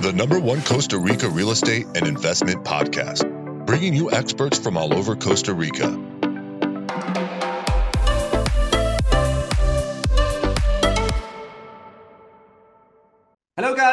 the 0.00 0.12
number 0.12 0.38
one 0.38 0.62
Costa 0.62 0.98
Rica 0.98 1.28
real 1.28 1.50
estate 1.50 1.86
and 1.94 2.06
investment 2.06 2.64
podcast, 2.64 3.66
bringing 3.66 3.94
you 3.94 4.10
experts 4.10 4.58
from 4.58 4.76
all 4.76 4.94
over 4.94 5.16
Costa 5.16 5.54
Rica. 5.54 6.15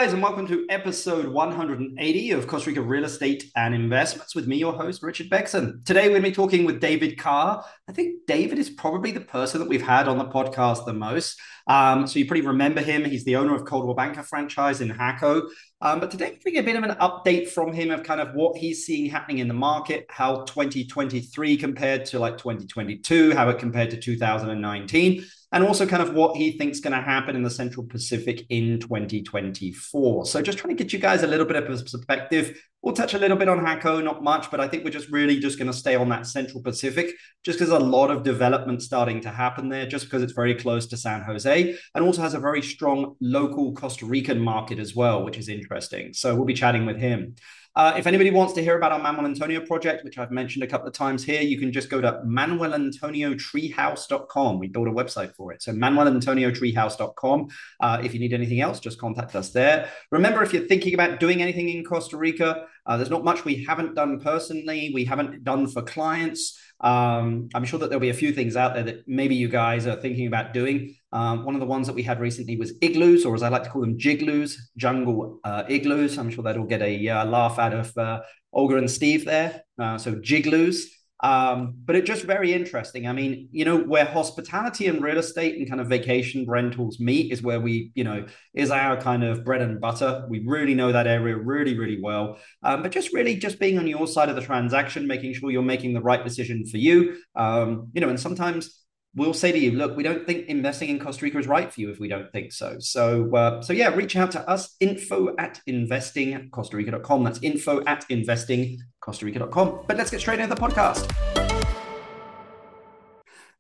Guys, 0.04 0.12
and 0.12 0.22
welcome 0.22 0.46
to 0.48 0.66
episode 0.70 1.28
180 1.28 2.32
of 2.32 2.46
Costa 2.46 2.70
Rica 2.70 2.82
Real 2.82 3.06
Estate 3.06 3.50
and 3.56 3.74
Investments 3.74 4.36
with 4.36 4.48
me, 4.48 4.58
your 4.58 4.74
host, 4.74 5.02
Richard 5.02 5.30
Bexon. 5.30 5.82
Today, 5.86 6.10
we're 6.10 6.20
going 6.20 6.24
to 6.24 6.30
be 6.30 6.36
talking 6.36 6.66
with 6.66 6.82
David 6.82 7.18
Karr. 7.18 7.64
I 7.88 7.94
think 7.94 8.28
David 8.28 8.60
is 8.60 8.70
probably 8.70 9.12
the 9.12 9.22
person 9.22 9.62
that 9.62 9.70
we've 9.70 9.82
had 9.82 10.10
on 10.10 10.18
the 10.18 10.26
podcast 10.26 10.86
the 10.86 10.92
most. 10.92 11.40
Um, 11.68 12.06
so 12.06 12.20
you 12.20 12.26
probably 12.26 12.46
remember 12.46 12.82
him. 12.82 13.06
He's 13.06 13.24
the 13.24 13.38
owner 13.38 13.56
of 13.56 13.64
Coldwell 13.64 13.96
Banker 13.96 14.24
franchise 14.24 14.82
in 14.82 14.90
Jaco. 14.90 15.48
Um, 15.80 16.02
but 16.02 16.12
today, 16.12 16.26
we're 16.26 16.32
going 16.32 16.42
to 16.44 16.52
get 16.52 16.64
a 16.64 16.66
bit 16.66 16.76
of 16.76 16.84
an 16.84 16.98
update 16.98 17.48
from 17.48 17.72
him 17.72 17.90
of 17.90 18.04
kind 18.04 18.20
of 18.20 18.34
what 18.34 18.58
he's 18.58 18.86
seeing 18.86 19.10
happening 19.10 19.38
in 19.38 19.48
the 19.48 19.54
market, 19.54 20.06
how 20.10 20.44
2023 20.44 21.56
compared 21.56 22.04
to 22.08 22.20
like 22.20 22.38
2022, 22.38 23.34
how 23.34 23.48
it 23.48 23.58
compared 23.58 23.92
to 23.92 23.98
2019 23.98 25.26
and 25.54 25.64
also 25.64 25.86
kind 25.86 26.02
of 26.02 26.16
what 26.16 26.36
he 26.36 26.58
thinks 26.58 26.80
going 26.80 26.98
to 26.98 27.02
happen 27.02 27.36
in 27.36 27.44
the 27.44 27.50
Central 27.50 27.86
Pacific 27.86 28.44
in 28.50 28.80
2024. 28.80 30.26
So 30.26 30.42
just 30.42 30.58
trying 30.58 30.76
to 30.76 30.84
get 30.84 30.92
you 30.92 30.98
guys 30.98 31.22
a 31.22 31.28
little 31.28 31.46
bit 31.46 31.56
of 31.56 31.68
perspective. 31.68 32.60
We'll 32.82 32.96
touch 32.96 33.14
a 33.14 33.20
little 33.20 33.38
bit 33.38 33.48
on 33.48 33.60
Jaco, 33.60 34.04
not 34.04 34.24
much, 34.24 34.50
but 34.50 34.60
I 34.60 34.68
think 34.68 34.84
we're 34.84 34.90
just 34.90 35.10
really 35.10 35.40
just 35.40 35.60
going 35.60 35.72
to 35.72 35.78
stay 35.78 35.96
on 35.96 36.10
that 36.10 36.26
Central 36.26 36.62
Pacific, 36.64 37.12
just 37.46 37.60
because 37.60 37.72
a 37.72 37.80
lot 37.80 38.10
of 38.10 38.24
development 38.24 38.82
starting 38.82 39.22
to 39.22 39.30
happen 39.30 39.70
there, 39.70 39.86
just 39.86 40.06
because 40.06 40.24
it's 40.24 40.34
very 40.34 40.56
close 40.56 40.88
to 40.88 40.98
San 40.98 41.22
Jose, 41.22 41.78
and 41.94 42.04
also 42.04 42.24
has 42.24 42.34
a 42.34 42.40
very 42.40 42.64
strong 42.64 43.16
local 43.22 43.74
Costa 43.74 44.08
Rican 44.08 44.40
market 44.40 44.80
as 44.80 44.96
well, 44.96 45.24
which 45.24 45.38
is 45.38 45.50
interesting. 45.50 46.14
So 46.14 46.36
we'll 46.36 46.46
be 46.46 46.56
chatting 46.56 46.88
with 46.88 46.98
him. 46.98 47.36
Uh, 47.76 47.96
if 47.98 48.06
anybody 48.06 48.30
wants 48.30 48.54
to 48.54 48.62
hear 48.62 48.78
about 48.78 48.92
our 48.92 49.00
Manuel 49.00 49.26
Antonio 49.26 49.60
project, 49.60 50.04
which 50.04 50.20
I've 50.20 50.30
mentioned 50.30 50.64
a 50.64 50.68
couple 50.68 50.88
of 50.88 50.94
times 50.94 51.24
here, 51.24 51.42
you 51.42 51.58
can 51.58 51.72
just 51.72 51.90
go 51.90 52.00
to 52.02 52.22
manuelantonio.treehouse.com. 52.24 54.60
We 54.60 54.68
built 54.68 54.88
a 54.88 54.92
website 54.92 55.36
for 55.36 55.52
it. 55.52 55.64
So 55.64 55.72
manuelantonio.treehouse.com. 55.72 57.48
Uh, 57.80 58.02
if 58.04 58.14
you 58.14 58.20
need 58.20 58.34
anything 58.34 58.62
else, 58.62 58.80
just 58.80 59.00
contact 59.00 59.36
us 59.36 59.50
there. 59.50 59.90
Remember, 60.12 60.44
if 60.44 60.54
you're 60.54 60.68
thinking 60.68 60.94
about 60.94 61.20
doing 61.20 61.42
anything 61.42 61.70
in 61.70 61.84
Costa 61.84 62.16
Rica, 62.16 62.68
uh, 62.86 62.98
there's 62.98 63.10
not 63.10 63.24
much 63.24 63.44
we 63.44 63.64
haven't 63.64 63.96
done 63.96 64.20
personally. 64.20 64.92
We 64.94 65.06
haven't 65.06 65.44
done 65.44 65.66
for 65.68 65.82
clients. 65.82 66.60
Um, 66.84 67.50
I'm 67.56 67.64
sure 67.64 67.80
that 67.80 67.90
there'll 67.90 68.02
be 68.02 68.10
a 68.10 68.14
few 68.14 68.34
things 68.34 68.56
out 68.56 68.74
there 68.74 68.84
that 68.84 69.08
maybe 69.08 69.36
you 69.36 69.48
guys 69.48 69.88
are 69.88 69.96
thinking 69.96 70.28
about 70.28 70.54
doing. 70.54 70.96
Um, 71.14 71.46
one 71.46 71.56
of 71.56 71.62
the 71.62 71.66
ones 71.66 71.88
that 71.88 71.94
we 71.94 72.04
had 72.04 72.20
recently 72.20 72.58
was 72.58 72.74
igloos, 72.82 73.26
or 73.26 73.34
as 73.34 73.42
I 73.42 73.50
like 73.50 73.64
to 73.64 73.70
call 73.70 73.82
them, 73.82 73.98
jigloos, 73.98 74.56
jungle 74.78 75.40
uh, 75.46 75.64
igloos. 75.70 76.18
I'm 76.18 76.30
sure 76.30 76.44
that'll 76.44 76.66
get 76.66 76.82
a 76.82 77.08
uh, 77.08 77.26
laugh 77.26 77.58
out 77.58 77.74
of 77.74 77.98
uh, 77.98 78.22
Olga 78.52 78.78
and 78.78 78.92
Steve 78.92 79.26
there. 79.26 79.64
Uh, 79.80 79.98
so 79.98 80.16
jigloos. 80.16 80.84
Um, 81.24 81.76
but 81.86 81.96
it's 81.96 82.06
just 82.06 82.26
very 82.26 82.52
interesting. 82.52 83.08
I 83.08 83.14
mean, 83.14 83.48
you 83.52 83.64
know, 83.64 83.78
where 83.78 84.04
hospitality 84.04 84.88
and 84.88 85.02
real 85.02 85.18
estate 85.18 85.58
and 85.58 85.68
kind 85.70 85.80
of 85.80 85.88
vacation 85.88 86.46
rentals 86.48 87.00
meet 87.00 87.32
is 87.32 87.42
where 87.42 87.62
we, 87.62 87.92
you 87.96 88.04
know, 88.04 88.26
is 88.54 88.72
our 88.72 89.00
kind 89.00 89.24
of 89.24 89.46
bread 89.46 89.62
and 89.62 89.80
butter. 89.80 90.26
We 90.30 90.44
really 90.46 90.76
know 90.76 90.92
that 90.92 91.08
area 91.08 91.38
really, 91.38 91.78
really 91.80 92.02
well. 92.02 92.40
Um, 92.62 92.84
but 92.84 92.92
just 92.92 93.14
really 93.14 93.38
just 93.38 93.58
being 93.58 93.80
on 93.80 93.88
your 93.88 94.06
side 94.06 94.28
of 94.28 94.36
the 94.36 94.42
transaction, 94.42 95.08
making 95.08 95.34
sure 95.34 95.50
you're 95.50 95.62
making 95.62 95.94
the 95.94 96.02
right 96.02 96.24
decision 96.24 96.66
for 96.66 96.78
you. 96.78 97.16
Um, 97.38 97.90
you 97.94 98.02
know, 98.02 98.10
and 98.10 98.20
sometimes 98.20 98.83
we'll 99.16 99.34
say 99.34 99.52
to 99.52 99.58
you, 99.58 99.72
look, 99.72 99.96
we 99.96 100.04
don't 100.04 100.26
think 100.26 100.48
investing 100.48 100.90
in 100.90 101.00
Costa 101.00 101.26
Rica 101.26 101.38
is 101.38 101.48
right 101.48 101.72
for 101.72 101.82
you 101.82 101.90
if 101.90 102.00
we 102.00 102.08
don't 102.08 102.32
think 102.32 102.52
so. 102.52 102.78
So, 102.80 103.34
uh, 103.36 103.62
so 103.62 103.74
yeah, 103.74 103.90
reach 103.90 104.16
out 104.16 104.32
to 104.32 104.50
us, 104.50 104.76
info 104.80 105.36
at 105.38 105.62
investing 105.68 106.50
Costa 106.50 106.78
Rica.com. 106.78 107.24
That's 107.24 107.40
info 107.42 107.84
at 107.86 108.06
investing 108.10 108.82
Costa 109.02 109.26
Rica.com. 109.26 109.82
But 109.88 109.98
let's 109.98 110.10
get 110.10 110.20
straight 110.20 110.40
into 110.40 110.54
the 110.54 110.62
podcast. 110.62 111.10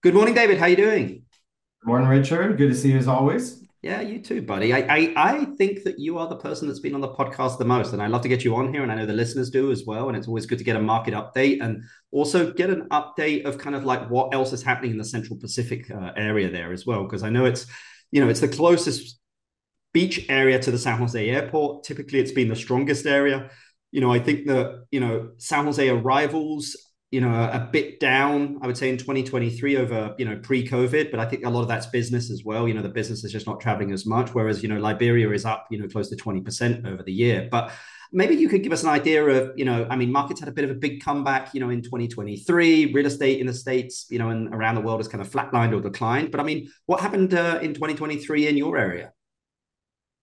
Good 0.01 0.13
morning, 0.13 0.33
David. 0.33 0.57
How 0.57 0.65
you 0.65 0.75
doing? 0.75 1.07
Good 1.81 1.87
morning, 1.87 2.09
Richard. 2.09 2.57
Good 2.57 2.69
to 2.69 2.75
see 2.75 2.91
you 2.91 2.97
as 2.97 3.07
always. 3.07 3.62
Yeah, 3.83 3.99
you 3.99 4.19
too, 4.19 4.41
buddy. 4.41 4.73
I, 4.73 4.79
I, 4.79 5.13
I 5.17 5.45
think 5.57 5.83
that 5.83 5.99
you 5.99 6.17
are 6.17 6.29
the 6.29 6.37
person 6.37 6.69
that's 6.69 6.79
been 6.79 6.95
on 6.95 7.01
the 7.01 7.09
podcast 7.09 7.57
the 7.57 7.65
most, 7.65 7.91
and 7.91 8.01
I 8.01 8.07
love 8.07 8.21
to 8.21 8.29
get 8.29 8.45
you 8.45 8.55
on 8.55 8.71
here, 8.71 8.81
and 8.81 8.89
I 8.89 8.95
know 8.95 9.05
the 9.05 9.11
listeners 9.11 9.49
do 9.49 9.73
as 9.73 9.83
well. 9.85 10.07
And 10.07 10.17
it's 10.17 10.25
always 10.25 10.45
good 10.45 10.57
to 10.59 10.63
get 10.63 10.77
a 10.77 10.81
market 10.81 11.13
update 11.13 11.61
and 11.61 11.83
also 12.09 12.53
get 12.53 12.69
an 12.69 12.87
update 12.91 13.43
of 13.43 13.57
kind 13.57 13.75
of 13.75 13.83
like 13.83 14.09
what 14.09 14.33
else 14.33 14.53
is 14.53 14.63
happening 14.63 14.91
in 14.91 14.97
the 14.97 15.03
Central 15.03 15.37
Pacific 15.37 15.91
uh, 15.91 16.13
area 16.15 16.49
there 16.49 16.71
as 16.71 16.85
well, 16.85 17.03
because 17.03 17.23
I 17.23 17.29
know 17.29 17.43
it's 17.43 17.65
you 18.11 18.21
know 18.21 18.29
it's 18.29 18.39
the 18.39 18.47
closest 18.47 19.19
beach 19.93 20.27
area 20.29 20.59
to 20.59 20.71
the 20.71 20.79
San 20.79 20.97
Jose 20.99 21.29
airport. 21.29 21.83
Typically, 21.83 22.19
it's 22.19 22.31
been 22.31 22.47
the 22.47 22.55
strongest 22.55 23.05
area. 23.05 23.49
You 23.91 23.99
know, 23.99 24.13
I 24.13 24.19
think 24.19 24.47
that 24.47 24.85
you 24.91 25.01
know 25.01 25.31
San 25.39 25.65
Jose 25.65 25.89
arrivals 25.89 26.77
you 27.13 27.21
know, 27.21 27.31
a 27.31 27.59
bit 27.71 27.99
down, 27.99 28.57
I 28.63 28.65
would 28.65 28.75
say, 28.75 28.89
in 28.89 28.97
2023 28.97 29.77
over, 29.77 30.15
you 30.17 30.25
know, 30.25 30.35
pre-COVID. 30.41 31.11
But 31.11 31.19
I 31.19 31.25
think 31.25 31.45
a 31.45 31.49
lot 31.49 31.61
of 31.61 31.67
that's 31.67 31.85
business 31.85 32.31
as 32.31 32.43
well. 32.43 32.67
You 32.67 32.73
know, 32.73 32.81
the 32.81 32.89
business 32.89 33.23
is 33.23 33.31
just 33.31 33.45
not 33.45 33.59
traveling 33.59 33.91
as 33.91 34.07
much, 34.07 34.33
whereas, 34.33 34.63
you 34.63 34.67
know, 34.67 34.79
Liberia 34.79 35.29
is 35.29 35.45
up, 35.45 35.67
you 35.69 35.77
know, 35.77 35.87
close 35.87 36.09
to 36.09 36.15
20% 36.15 36.87
over 36.87 37.03
the 37.03 37.13
year. 37.13 37.47
But 37.51 37.71
maybe 38.11 38.33
you 38.33 38.49
could 38.49 38.63
give 38.63 38.71
us 38.71 38.81
an 38.81 38.89
idea 38.89 39.23
of, 39.23 39.51
you 39.55 39.63
know, 39.63 39.85
I 39.91 39.95
mean, 39.95 40.11
markets 40.11 40.39
had 40.39 40.49
a 40.49 40.51
bit 40.51 40.63
of 40.63 40.71
a 40.71 40.73
big 40.73 41.03
comeback, 41.03 41.53
you 41.53 41.59
know, 41.59 41.69
in 41.69 41.83
2023. 41.83 42.93
Real 42.93 43.05
estate 43.05 43.39
in 43.39 43.45
the 43.45 43.53
States, 43.53 44.07
you 44.09 44.17
know, 44.17 44.29
and 44.29 44.51
around 44.51 44.73
the 44.73 44.81
world 44.81 44.99
has 44.99 45.07
kind 45.07 45.21
of 45.21 45.29
flatlined 45.29 45.77
or 45.77 45.81
declined. 45.81 46.31
But 46.31 46.39
I 46.39 46.43
mean, 46.43 46.71
what 46.87 46.99
happened 46.99 47.35
uh, 47.35 47.59
in 47.61 47.75
2023 47.75 48.47
in 48.47 48.57
your 48.57 48.75
area? 48.75 49.13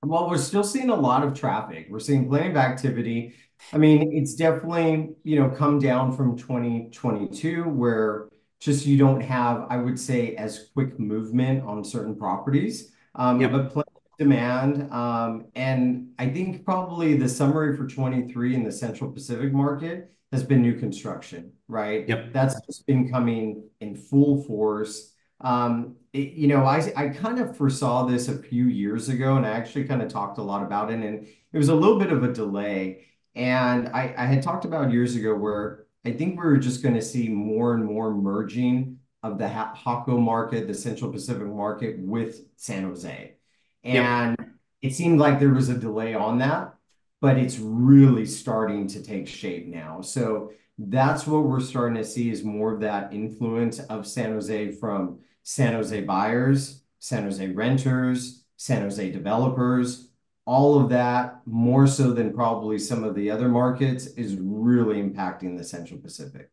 Well, 0.03 0.29
we're 0.29 0.39
still 0.39 0.65
seeing 0.65 0.91
a 0.91 0.97
lot 0.97 1.23
of 1.23 1.39
traffic. 1.39 1.87
We're 1.89 2.00
seeing 2.00 2.29
plenty 2.29 2.50
of 2.50 2.56
activity. 2.56 3.37
I 3.72 3.78
mean, 3.78 4.12
it's 4.12 4.34
definitely, 4.34 5.15
you 5.22 5.41
know, 5.41 5.48
come 5.48 5.78
down 5.78 6.16
from 6.16 6.37
2022 6.37 7.65
where 7.65 8.28
just 8.59 8.84
you 8.87 8.98
don't 8.98 9.21
have, 9.21 9.66
I 9.71 9.76
would 9.76 9.98
say, 9.98 10.34
as 10.37 10.69
quick 10.75 10.98
movement 10.98 11.65
on 11.65 11.84
certain 11.84 12.15
properties. 12.15 12.93
Um, 13.15 13.41
yep. 13.41 13.53
But 13.53 13.70
plenty 13.70 13.91
of 13.94 14.19
demand. 14.19 14.93
Um, 14.93 15.47
and 15.54 16.10
I 16.19 16.28
think 16.28 16.65
probably 16.65 17.16
the 17.16 17.28
summary 17.28 17.76
for 17.76 17.87
23 17.87 18.54
in 18.54 18.65
the 18.65 18.72
Central 18.72 19.10
Pacific 19.10 19.53
market 19.53 20.12
has 20.32 20.44
been 20.44 20.62
new 20.62 20.78
construction, 20.78 21.53
right? 21.69 22.06
Yep. 22.09 22.32
That's 22.32 22.60
just 22.66 22.87
been 22.87 23.10
coming 23.10 23.65
in 23.81 23.97
full 23.97 24.43
force. 24.44 25.15
Um, 25.41 25.97
you 26.12 26.49
know, 26.49 26.65
I 26.65 26.93
I 26.97 27.09
kind 27.09 27.38
of 27.38 27.56
foresaw 27.56 28.04
this 28.04 28.28
a 28.28 28.37
few 28.37 28.66
years 28.66 29.09
ago, 29.09 29.37
and 29.37 29.47
I 29.47 29.50
actually 29.50 29.84
kind 29.84 30.03
of 30.03 30.09
talked 30.09 30.38
a 30.38 30.43
lot 30.43 30.62
about 30.62 30.91
it, 30.91 31.00
and 31.00 31.26
it 31.26 31.59
was 31.59 31.69
a 31.69 31.75
little 31.75 31.99
bit 31.99 32.12
of 32.12 32.22
a 32.22 32.32
delay. 32.32 33.06
And 33.41 33.89
I, 33.89 34.15
I 34.19 34.27
had 34.27 34.43
talked 34.43 34.67
about 34.67 34.93
years 34.93 35.17
ago 35.17 35.34
where 35.34 35.87
I 36.05 36.12
think 36.12 36.39
we 36.39 36.45
were 36.45 36.59
just 36.59 36.83
going 36.83 36.95
to 36.95 37.01
see 37.01 37.27
more 37.31 37.73
and 37.73 37.83
more 37.83 38.15
merging 38.15 38.99
of 39.23 39.39
the 39.39 39.47
Jaco 39.47 40.21
market, 40.21 40.67
the 40.69 40.75
Central 40.75 41.11
Pacific 41.11 41.47
market 41.47 41.99
with 42.00 42.43
San 42.56 42.84
Jose. 42.84 43.37
And 43.83 44.37
yep. 44.39 44.49
it 44.83 44.95
seemed 44.95 45.21
like 45.21 45.41
there 45.41 45.55
was 45.55 45.71
a 45.71 45.79
delay 45.79 46.12
on 46.12 46.37
that, 46.41 46.75
but 47.23 47.39
it's 47.39 47.59
really 47.59 48.27
starting 48.27 48.87
to 48.89 49.03
take 49.03 49.27
shape 49.27 49.69
now. 49.69 50.03
So 50.03 50.53
that's 50.77 51.27
what 51.27 51.45
we're 51.45 51.61
starting 51.61 51.97
to 51.97 52.05
see 52.05 52.31
is 52.31 52.45
more 52.45 52.75
of 52.75 52.81
that 52.81 53.15
influence 53.15 53.79
of 53.79 54.06
San 54.06 54.33
Jose 54.33 54.73
from 54.73 55.21
San 55.45 55.73
Jose 55.73 55.99
buyers, 56.03 56.83
San 56.99 57.23
Jose 57.23 57.47
renters, 57.47 58.45
San 58.59 58.83
Jose 58.83 59.11
developers, 59.11 60.09
all 60.50 60.81
of 60.81 60.88
that, 60.88 61.41
more 61.47 61.87
so 61.87 62.11
than 62.11 62.34
probably 62.34 62.77
some 62.77 63.05
of 63.05 63.15
the 63.15 63.31
other 63.31 63.49
markets, 63.49 64.09
is 64.09 64.37
really 64.37 65.00
impacting 65.00 65.56
the 65.56 65.62
Central 65.62 66.00
Pacific. 66.00 66.50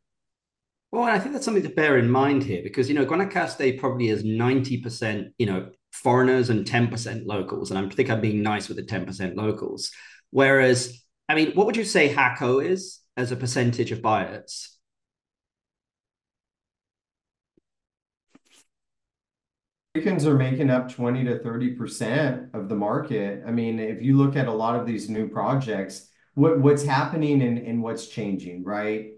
Well, 0.91 1.05
and 1.05 1.11
I 1.13 1.17
think 1.17 1.33
that's 1.33 1.43
something 1.43 1.63
to 1.63 1.69
bear 1.69 1.97
in 1.97 2.07
mind 2.07 2.43
here 2.43 2.61
because, 2.61 2.87
you 2.87 2.93
know, 2.93 3.07
Guanacaste 3.07 3.79
probably 3.79 4.09
is 4.09 4.23
90%, 4.23 5.29
you 5.39 5.47
know, 5.47 5.71
foreigners 5.91 6.51
and 6.51 6.63
10% 6.63 7.25
locals. 7.25 7.71
And 7.71 7.79
I 7.79 7.89
think 7.89 8.11
I'm 8.11 8.21
being 8.21 8.43
nice 8.43 8.67
with 8.67 8.77
the 8.77 8.83
10% 8.83 9.35
locals. 9.35 9.89
Whereas, 10.29 11.03
I 11.27 11.33
mean, 11.33 11.53
what 11.53 11.65
would 11.65 11.75
you 11.75 11.83
say 11.83 12.13
Jaco 12.13 12.63
is 12.63 12.99
as 13.17 13.31
a 13.31 13.35
percentage 13.35 13.91
of 13.91 14.03
buyers? 14.03 14.76
Americans 19.97 20.27
are 20.27 20.37
making 20.37 20.69
up 20.69 20.91
20 20.91 21.23
to 21.23 21.39
30% 21.39 22.53
of 22.53 22.69
the 22.69 22.75
market. 22.75 23.41
I 23.47 23.51
mean, 23.51 23.79
if 23.79 23.99
you 23.99 24.15
look 24.15 24.35
at 24.35 24.45
a 24.45 24.53
lot 24.53 24.79
of 24.79 24.85
these 24.85 25.09
new 25.09 25.27
projects, 25.27 26.09
what, 26.35 26.59
what's 26.59 26.83
happening 26.83 27.41
and, 27.41 27.57
and 27.57 27.81
what's 27.81 28.05
changing, 28.05 28.63
right? 28.63 29.13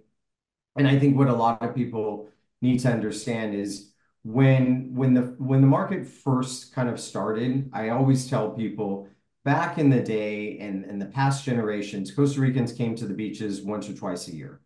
And 0.77 0.87
I 0.87 0.97
think 0.97 1.17
what 1.17 1.27
a 1.27 1.35
lot 1.35 1.61
of 1.61 1.75
people 1.75 2.29
need 2.61 2.79
to 2.79 2.91
understand 2.93 3.55
is 3.55 3.91
when 4.23 4.91
when 4.95 5.13
the 5.13 5.35
when 5.37 5.59
the 5.59 5.67
market 5.67 6.05
first 6.07 6.73
kind 6.73 6.87
of 6.87 6.97
started, 6.97 7.69
I 7.73 7.89
always 7.89 8.29
tell 8.29 8.51
people 8.51 9.09
back 9.43 9.77
in 9.77 9.89
the 9.89 10.01
day 10.01 10.59
and 10.59 10.85
in 10.85 10.97
the 10.97 11.07
past 11.07 11.43
generations, 11.43 12.09
Costa 12.11 12.39
Ricans 12.39 12.71
came 12.71 12.95
to 12.95 13.05
the 13.05 13.13
beaches 13.13 13.61
once 13.61 13.89
or 13.89 13.93
twice 13.95 14.29
a 14.29 14.35
year. 14.35 14.61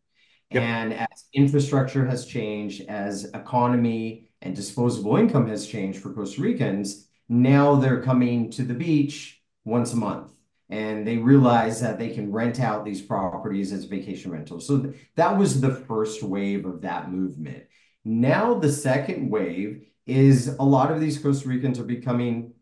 Yep. 0.51 0.61
And 0.61 0.93
as 0.93 1.25
infrastructure 1.33 2.05
has 2.05 2.27
changed, 2.27 2.83
as 2.87 3.25
economy 3.33 4.29
and 4.43 4.55
disposable 4.55 5.17
income 5.17 5.47
has 5.47 5.65
changed 5.67 5.99
for 5.99 6.13
Costa 6.13 6.41
Ricans, 6.41 7.07
now 7.29 7.75
they're 7.75 8.03
coming 8.03 8.51
to 8.51 8.63
the 8.63 8.73
beach 8.75 9.41
once 9.65 9.93
a 9.93 9.95
month. 9.97 10.29
and 10.69 11.05
they 11.05 11.17
realize 11.17 11.81
that 11.81 11.99
they 11.99 12.09
can 12.09 12.31
rent 12.31 12.59
out 12.59 12.83
these 12.85 13.01
properties 13.01 13.71
as 13.71 13.83
vacation 13.85 14.31
rentals. 14.31 14.65
So 14.65 14.93
that 15.15 15.37
was 15.37 15.61
the 15.61 15.75
first 15.75 16.23
wave 16.23 16.65
of 16.65 16.81
that 16.81 17.11
movement. 17.11 17.65
Now, 18.05 18.55
the 18.55 18.71
second 18.71 19.29
wave 19.29 19.85
is 20.07 20.55
a 20.59 20.63
lot 20.63 20.91
of 20.91 20.99
these 20.99 21.17
Costa 21.19 21.47
Ricans 21.47 21.79
are 21.79 21.83
becoming 21.83 22.53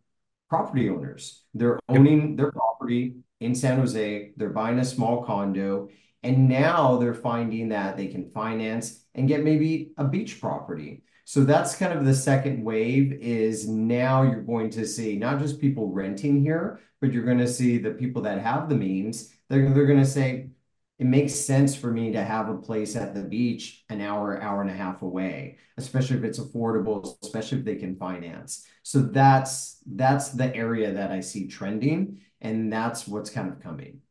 property 0.50 0.90
owners. 0.90 1.44
They're 1.54 1.80
owning 1.88 2.36
their 2.36 2.52
property 2.52 3.18
in 3.40 3.56
San 3.56 3.80
Jose, 3.80 4.34
they're 4.38 4.50
buying 4.50 4.80
a 4.80 4.86
small 4.86 5.24
condo, 5.24 5.90
and 6.22 6.48
now 6.50 6.98
they're 6.98 7.14
finding 7.16 7.70
that 7.70 7.98
they 7.98 8.08
can 8.08 8.30
finance 8.32 9.04
and 9.16 9.28
get 9.28 9.44
maybe 9.44 9.94
a 9.98 10.04
beach 10.04 10.40
property. 10.42 11.04
So 11.32 11.46
that's 11.46 11.78
kind 11.78 11.94
of 11.94 12.04
the 12.04 12.14
second 12.14 12.62
wave 12.62 13.14
is 13.22 13.66
now 13.66 14.24
you're 14.24 14.42
going 14.42 14.70
to 14.72 14.86
see 14.86 15.16
not 15.16 15.40
just 15.40 15.62
people 15.62 15.88
renting 15.88 16.42
here, 16.42 16.82
but 17.00 17.14
you're 17.14 17.24
going 17.24 17.38
to 17.38 17.48
see 17.48 17.78
the 17.78 17.92
people 17.92 18.24
that 18.24 18.42
have 18.42 18.68
the 18.68 18.76
means. 18.76 19.34
They're, 19.48 19.74
they're 19.74 19.86
going 19.86 20.04
to 20.04 20.06
say, 20.06 20.50
it 21.00 21.06
makes 21.06 21.34
sense 21.34 21.74
for 21.74 21.90
me 21.90 22.12
to 22.12 22.22
have 22.22 22.50
a 22.50 22.58
place 22.58 22.98
at 22.98 23.16
the 23.16 23.24
beach 23.24 23.86
an 23.88 24.02
hour, 24.02 24.42
hour 24.42 24.62
and 24.62 24.70
a 24.70 24.74
half 24.74 25.04
away, 25.04 25.60
especially 25.78 26.18
if 26.18 26.26
it's 26.26 26.38
affordable, 26.38 27.18
especially 27.24 27.60
if 27.60 27.64
they 27.64 27.78
can 27.78 27.96
finance. 27.96 28.68
So 28.84 29.00
that's 29.00 29.78
that's 29.86 30.32
the 30.32 30.54
area 30.54 30.92
that 30.92 31.12
I 31.12 31.22
see 31.22 31.48
trending, 31.48 32.20
and 32.42 32.74
that's 32.74 33.08
what's 33.08 33.30
kind 33.30 33.48
of 33.48 33.62
coming. 33.62 34.02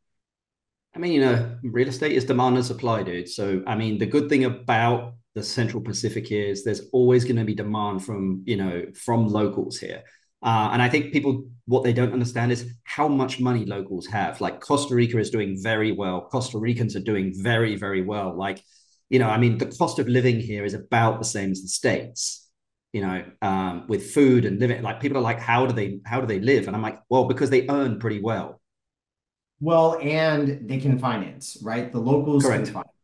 I 0.95 0.97
mean, 0.97 1.11
you 1.11 1.21
know, 1.21 1.55
real 1.61 1.87
estate 1.87 2.13
is 2.13 2.25
demand 2.25 2.57
and 2.57 2.65
supply, 2.65 3.03
dude. 3.03 3.29
So, 3.29 3.61
I 3.67 3.75
mean, 3.75 3.99
the 3.99 4.07
good 4.07 4.27
thing 4.27 4.43
about 4.45 5.13
the 5.33 5.43
Central 5.43 5.81
Pacific 5.81 6.31
is 6.31 6.63
there's 6.63 6.89
always 6.91 7.23
going 7.23 7.37
to 7.37 7.45
be 7.45 7.55
demand 7.55 8.03
from, 8.03 8.43
you 8.45 8.57
know, 8.57 8.85
from 8.93 9.27
locals 9.27 9.77
here. 9.77 10.03
Uh, 10.43 10.69
and 10.73 10.81
I 10.81 10.89
think 10.89 11.13
people, 11.13 11.45
what 11.65 11.83
they 11.83 11.93
don't 11.93 12.13
understand 12.13 12.51
is 12.51 12.73
how 12.83 13.07
much 13.07 13.39
money 13.39 13.65
locals 13.65 14.07
have. 14.07 14.41
Like 14.41 14.59
Costa 14.59 14.95
Rica 14.95 15.19
is 15.19 15.29
doing 15.29 15.57
very 15.61 15.91
well. 15.91 16.27
Costa 16.31 16.57
Ricans 16.57 16.95
are 16.95 17.01
doing 17.01 17.31
very, 17.35 17.75
very 17.75 18.01
well. 18.01 18.35
Like, 18.35 18.61
you 19.09 19.19
know, 19.19 19.29
I 19.29 19.37
mean, 19.37 19.57
the 19.57 19.67
cost 19.67 19.99
of 19.99 20.07
living 20.07 20.39
here 20.39 20.65
is 20.65 20.73
about 20.73 21.19
the 21.19 21.25
same 21.25 21.51
as 21.51 21.61
the 21.61 21.67
States, 21.67 22.49
you 22.91 23.01
know, 23.01 23.23
um, 23.41 23.85
with 23.87 24.11
food 24.11 24.45
and 24.45 24.59
living. 24.59 24.81
Like 24.81 24.99
people 24.99 25.17
are 25.17 25.21
like, 25.21 25.39
how 25.39 25.65
do 25.65 25.73
they, 25.73 25.99
how 26.05 26.19
do 26.21 26.27
they 26.27 26.39
live? 26.39 26.67
And 26.67 26.75
I'm 26.75 26.81
like, 26.81 26.99
well, 27.07 27.25
because 27.25 27.49
they 27.49 27.69
earn 27.69 27.99
pretty 27.99 28.19
well. 28.19 28.59
Well, 29.59 29.99
and 30.01 30.67
they 30.67 30.79
can 30.79 30.97
finance, 30.97 31.57
right? 31.61 31.91
The 31.91 31.99
locals 31.99 32.43
Correct. 32.43 32.65
can 32.65 32.73
finance. 32.73 33.00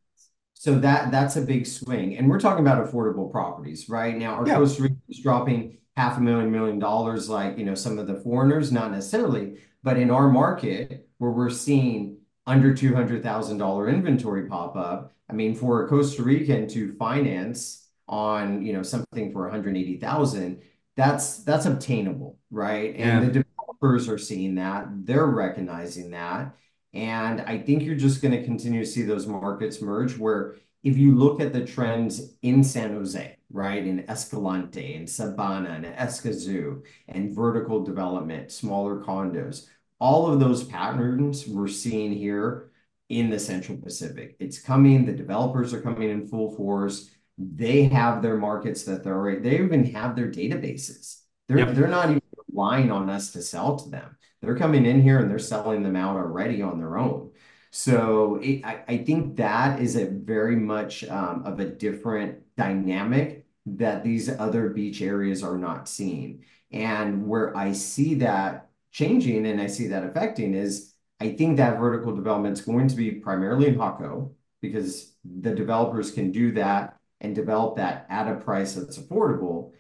So 0.60 0.80
that 0.80 1.12
that's 1.12 1.36
a 1.36 1.42
big 1.42 1.68
swing. 1.68 2.18
And 2.18 2.30
we're 2.30 2.40
talking 2.40 2.66
about 2.66 2.86
affordable 2.86 3.32
properties, 3.32 3.90
right? 3.90 4.18
Now, 4.18 4.36
our 4.36 4.48
Yeah. 4.48 4.56
Costa 4.56 4.84
Rica 4.84 4.96
is 5.08 5.20
dropping 5.20 5.78
half 5.96 6.18
a 6.18 6.22
million, 6.22 6.52
million 6.52 6.80
dollars 6.80 7.30
like, 7.30 7.58
you 7.58 7.66
know, 7.66 7.76
some 7.76 8.00
of 8.00 8.08
the 8.08 8.16
foreigners, 8.16 8.72
not 8.72 8.92
necessarily, 8.92 9.58
but 9.84 9.98
in 9.98 10.10
our 10.12 10.30
market 10.30 11.08
where 11.20 11.32
we're 11.32 11.50
seeing 11.50 12.18
under 12.48 12.74
$200,000 12.74 13.90
inventory 13.94 14.48
pop 14.48 14.76
up, 14.76 15.14
I 15.30 15.34
mean, 15.34 15.54
for 15.56 15.86
a 15.86 15.90
Costa 15.90 16.24
Rican 16.24 16.68
to 16.70 16.94
finance 16.94 17.88
on, 18.08 18.66
you 18.66 18.74
know, 18.74 18.84
something 18.84 19.32
for 19.32 19.44
180,000, 19.44 20.62
that's 20.96 21.44
that's 21.44 21.66
obtainable, 21.66 22.40
right? 22.50 22.96
And 22.96 23.28
the 23.28 23.44
developers 23.44 24.10
are 24.10 24.18
seeing 24.18 24.56
that, 24.56 24.88
they're 25.06 25.26
recognizing 25.28 26.12
that. 26.12 26.56
And 26.98 27.42
I 27.42 27.60
think 27.60 27.84
you're 27.84 27.96
just 27.96 28.24
going 28.24 28.32
to 28.32 28.44
continue 28.44 28.80
to 28.84 28.90
see 28.90 29.04
those 29.04 29.28
markets 29.28 29.84
merge 29.84 30.18
where 30.18 30.56
if 30.84 30.98
you 30.98 31.14
look 31.14 31.40
at 31.40 31.54
the 31.54 31.64
trends 31.64 32.34
in 32.42 32.64
San 32.64 32.92
Jose, 32.94 33.38
right, 33.52 33.86
in 33.86 34.10
Escalante, 34.10 34.96
in 34.96 35.04
Sabana, 35.06 35.76
and 35.76 35.86
Escazú, 35.86 36.84
and 37.08 37.36
vertical 37.36 37.84
development, 37.84 38.52
smaller 38.52 38.98
condos, 39.04 39.68
all 40.00 40.26
of 40.26 40.40
those 40.40 40.64
patterns 40.64 41.48
we're 41.48 41.68
seeing 41.68 42.14
here 42.14 42.72
in 43.10 43.30
the 43.30 43.40
Central 43.40 43.78
Pacific. 43.78 44.36
It's 44.40 44.60
coming. 44.60 45.06
The 45.06 45.14
developers 45.14 45.76
are 45.76 45.82
coming 45.82 46.10
in 46.10 46.28
full 46.28 46.56
force. 46.56 47.12
They 47.38 47.84
have 47.84 48.24
their 48.24 48.38
markets 48.38 48.84
that 48.86 49.04
they're 49.04 49.14
already, 49.14 49.40
they 49.40 49.60
even 49.60 49.86
have 49.94 50.16
their 50.16 50.32
databases. 50.32 51.22
They're, 51.48 51.60
Yep. 51.60 51.76
they're 51.76 51.88
not 51.88 52.10
even 52.10 52.22
relying 52.58 52.92
on 52.92 53.10
us 53.10 53.32
to 53.32 53.42
sell 53.42 53.78
to 53.78 53.90
them. 53.90 54.18
They're 54.42 54.58
coming 54.58 54.86
in 54.86 55.02
here 55.02 55.20
and 55.20 55.30
they're 55.30 55.40
selling 55.40 55.84
them 55.84 55.96
out 55.96 56.16
already 56.16 56.62
on 56.62 56.80
their 56.80 56.98
own. 56.98 57.32
So 57.72 58.40
it, 58.42 58.66
I, 58.66 58.84
I 58.88 58.98
think 58.98 59.38
that 59.38 59.80
is 59.80 59.96
a 59.96 60.06
very 60.06 60.56
much 60.56 61.04
um, 61.06 61.44
of 61.46 61.60
a 61.60 61.66
different 61.66 62.40
dynamic 62.56 63.46
that 63.66 64.04
these 64.04 64.30
other 64.30 64.70
beach 64.70 65.02
areas 65.02 65.44
are 65.44 65.58
not 65.58 65.88
seeing. 65.88 66.46
And 66.72 67.28
where 67.28 67.56
I 67.56 67.74
see 67.74 68.16
that 68.16 68.70
changing 68.92 69.46
and 69.46 69.62
I 69.62 69.68
see 69.68 69.88
that 69.88 70.04
affecting 70.04 70.54
is 70.54 70.94
I 71.20 71.34
think 71.34 71.58
that 71.58 71.80
vertical 71.80 72.16
development 72.16 72.58
is 72.58 72.66
going 72.66 72.88
to 72.88 72.96
be 72.96 73.12
primarily 73.12 73.68
in 73.68 73.76
Jaco 73.76 74.32
because 74.62 75.14
the 75.24 75.54
developers 75.54 76.12
can 76.12 76.32
do 76.32 76.52
that 76.54 76.98
and 77.22 77.36
develop 77.36 77.78
that 77.78 78.06
at 78.10 78.32
a 78.32 78.36
price 78.36 78.74
that's 78.74 78.98
affordable. 78.98 79.72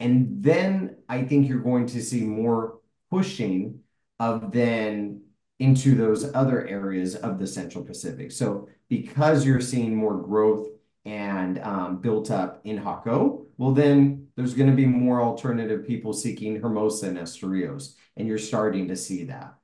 And 0.00 0.42
then 0.42 0.96
I 1.08 1.22
think 1.22 1.48
you're 1.48 1.60
going 1.60 1.86
to 1.86 2.02
see 2.02 2.22
more 2.22 2.80
pushing 3.10 3.80
of 4.18 4.52
then 4.52 5.22
into 5.58 5.94
those 5.94 6.34
other 6.34 6.66
areas 6.66 7.14
of 7.14 7.38
the 7.38 7.46
Central 7.46 7.84
Pacific. 7.84 8.32
So 8.32 8.68
because 8.88 9.46
you're 9.46 9.60
seeing 9.60 9.94
more 9.94 10.20
growth 10.20 10.68
and 11.04 11.58
um, 11.60 12.00
built 12.00 12.30
up 12.30 12.60
in 12.64 12.78
Jaco, 12.78 13.46
well, 13.56 13.72
then 13.72 14.28
there's 14.36 14.54
going 14.54 14.70
to 14.70 14.76
be 14.76 14.86
more 14.86 15.22
alternative 15.22 15.86
people 15.86 16.12
seeking 16.12 16.60
Hermosa 16.60 17.08
and 17.08 17.18
Esterillos, 17.18 17.94
and 18.16 18.26
you're 18.26 18.38
starting 18.38 18.88
to 18.88 18.96
see 18.96 19.24
that. 19.24 19.54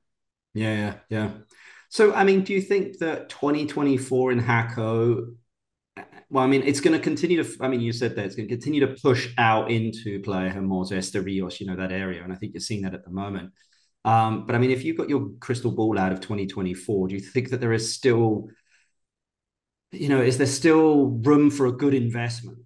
Yeah, 0.53 0.75
yeah, 0.75 0.93
yeah. 1.09 1.29
So, 1.89 2.13
I 2.13 2.23
mean, 2.23 2.43
do 2.43 2.53
you 2.53 2.61
think 2.61 2.99
that 2.99 3.27
2024 3.29 4.31
in 4.31 4.41
Jaco, 4.41 5.35
well, 6.31 6.45
I 6.45 6.47
mean, 6.47 6.63
it's 6.63 6.79
going 6.79 6.97
to 6.97 7.03
continue 7.03 7.43
to, 7.43 7.57
I 7.59 7.67
mean, 7.67 7.81
you 7.81 7.91
said 7.91 8.15
that 8.15 8.25
it's 8.25 8.35
going 8.35 8.47
to 8.47 8.55
continue 8.55 8.79
to 8.87 8.95
push 9.03 9.33
out 9.37 9.69
into 9.69 10.21
Playa 10.21 10.49
Hermosa, 10.49 10.95
Esterillos, 10.95 11.59
you 11.59 11.67
know, 11.67 11.75
that 11.75 11.91
area. 11.91 12.23
And 12.23 12.31
I 12.31 12.37
think 12.37 12.53
you're 12.53 12.61
seeing 12.61 12.83
that 12.83 12.93
at 12.93 13.03
the 13.03 13.11
moment. 13.11 13.51
Um, 14.05 14.45
but 14.45 14.55
I 14.55 14.57
mean, 14.57 14.71
if 14.71 14.85
you've 14.85 14.95
got 14.95 15.09
your 15.09 15.31
crystal 15.41 15.73
ball 15.73 15.99
out 15.99 16.13
of 16.13 16.21
2024, 16.21 17.09
do 17.09 17.15
you 17.15 17.19
think 17.19 17.49
that 17.49 17.59
there 17.59 17.73
is 17.73 17.93
still, 17.93 18.47
you 19.91 20.07
know, 20.07 20.21
is 20.21 20.37
there 20.37 20.47
still 20.47 21.07
room 21.07 21.51
for 21.51 21.65
a 21.65 21.71
good 21.73 21.93
investment? 21.93 22.59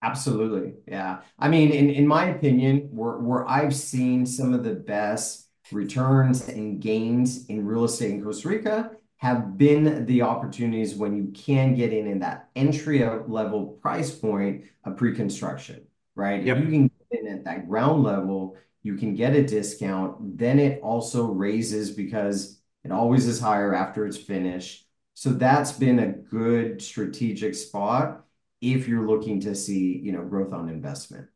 Absolutely. 0.00 0.74
Yeah. 0.86 1.22
I 1.36 1.48
mean, 1.48 1.72
in, 1.72 1.90
in 1.90 2.06
my 2.06 2.26
opinion, 2.26 2.90
where, 2.92 3.18
where 3.18 3.48
I've 3.48 3.74
seen 3.74 4.24
some 4.24 4.54
of 4.54 4.62
the 4.62 4.74
best 4.74 5.48
returns 5.72 6.48
and 6.48 6.80
gains 6.80 7.46
in 7.46 7.66
real 7.66 7.84
estate 7.84 8.12
in 8.12 8.22
Costa 8.22 8.48
Rica 8.48 8.90
have 9.20 9.58
been 9.58 10.06
the 10.06 10.22
opportunities 10.22 10.94
when 10.94 11.14
you 11.14 11.30
can 11.32 11.74
get 11.74 11.92
in 11.92 12.06
in 12.06 12.20
that 12.20 12.48
entry 12.56 13.04
level 13.28 13.78
price 13.82 14.10
point 14.10 14.64
of 14.84 14.96
pre-construction, 14.96 15.82
right? 16.14 16.40
If 16.40 16.58
you 16.58 16.70
can 16.70 16.90
get 17.10 17.20
in 17.20 17.28
at 17.28 17.44
that 17.44 17.68
ground 17.68 18.02
level, 18.02 18.56
you 18.82 18.96
can 18.96 19.14
get 19.14 19.36
a 19.36 19.44
discount. 19.46 20.38
Then 20.38 20.58
it 20.58 20.80
also 20.82 21.26
raises 21.26 21.90
because 21.90 22.62
it 22.82 22.92
always 22.92 23.26
is 23.26 23.38
higher 23.38 23.74
after 23.74 24.06
it's 24.06 24.16
finished. 24.16 24.86
So 25.12 25.30
that's 25.30 25.72
been 25.72 25.98
a 25.98 26.12
good 26.12 26.80
strategic 26.80 27.54
spot 27.54 28.24
if 28.62 28.88
you're 28.88 29.06
looking 29.06 29.40
to 29.40 29.54
see, 29.54 29.98
you 29.98 30.12
know, 30.12 30.22
growth 30.22 30.54
on 30.54 30.70
investment. 30.70 31.28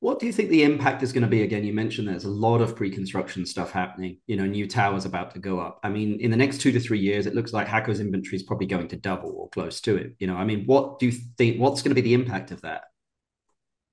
What 0.00 0.20
do 0.20 0.26
you 0.26 0.32
think 0.32 0.50
the 0.50 0.62
impact 0.62 1.02
is 1.02 1.12
going 1.12 1.22
to 1.22 1.28
be? 1.28 1.42
Again, 1.42 1.64
you 1.64 1.72
mentioned 1.72 2.06
there's 2.06 2.24
a 2.24 2.30
lot 2.30 2.60
of 2.60 2.76
pre-construction 2.76 3.46
stuff 3.46 3.70
happening. 3.72 4.18
You 4.26 4.36
know, 4.36 4.44
new 4.44 4.68
towers 4.68 5.06
about 5.06 5.32
to 5.32 5.38
go 5.38 5.58
up. 5.58 5.80
I 5.82 5.88
mean, 5.88 6.20
in 6.20 6.30
the 6.30 6.36
next 6.36 6.60
two 6.60 6.70
to 6.72 6.80
three 6.80 6.98
years, 6.98 7.26
it 7.26 7.34
looks 7.34 7.52
like 7.52 7.68
Jaco's 7.68 8.00
inventory 8.00 8.36
is 8.36 8.42
probably 8.42 8.66
going 8.66 8.88
to 8.88 8.96
double 8.96 9.32
or 9.36 9.48
close 9.48 9.80
to 9.82 9.96
it. 9.96 10.14
You 10.18 10.26
know, 10.26 10.36
I 10.36 10.44
mean, 10.44 10.64
what 10.66 10.98
do 10.98 11.06
you 11.06 11.12
think? 11.38 11.58
What's 11.58 11.82
going 11.82 11.94
to 11.94 12.00
be 12.00 12.02
the 12.02 12.14
impact 12.14 12.50
of 12.50 12.60
that? 12.60 12.84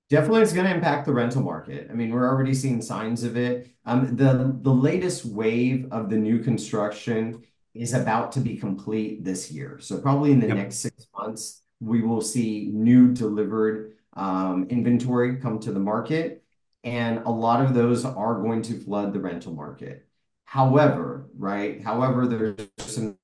Definitely, 0.10 0.42
it's 0.42 0.54
going 0.54 0.68
to 0.68 0.76
impact 0.76 1.06
the 1.06 1.14
rental 1.14 1.42
market. 1.42 1.88
I 1.90 1.94
mean, 1.94 2.12
we're 2.12 2.28
already 2.28 2.54
seeing 2.54 2.82
signs 2.82 3.24
of 3.24 3.36
it. 3.38 3.72
Um, 3.86 4.16
the 4.16 4.56
the 4.62 4.74
latest 4.74 5.26
wave 5.26 5.88
of 5.92 6.10
the 6.10 6.18
new 6.18 6.40
construction 6.40 7.44
is 7.74 7.94
about 7.94 8.32
to 8.34 8.40
be 8.40 8.58
complete 8.58 9.24
this 9.24 9.52
year. 9.52 9.80
So 9.80 10.00
probably 10.00 10.32
in 10.32 10.40
the 10.40 10.48
Yep. 10.48 10.58
next 10.58 10.76
six 10.78 11.08
months, 11.18 11.64
we 11.80 12.02
will 12.04 12.22
see 12.22 12.70
new 12.72 13.12
delivered 13.14 13.94
um, 14.16 14.68
inventory 14.70 15.38
come 15.38 15.60
to 15.60 15.72
the 15.72 15.80
market, 15.80 16.44
and 16.84 17.20
a 17.20 17.32
lot 17.32 17.64
of 17.64 17.74
those 17.74 18.06
are 18.06 18.42
going 18.42 18.62
to 18.64 18.80
flood 18.80 19.14
the 19.14 19.20
rental 19.20 19.54
market. 19.54 20.08
However, 20.46 21.30
right? 21.38 21.82
However, 21.82 22.28
there's 22.28 22.70
some 22.78 23.18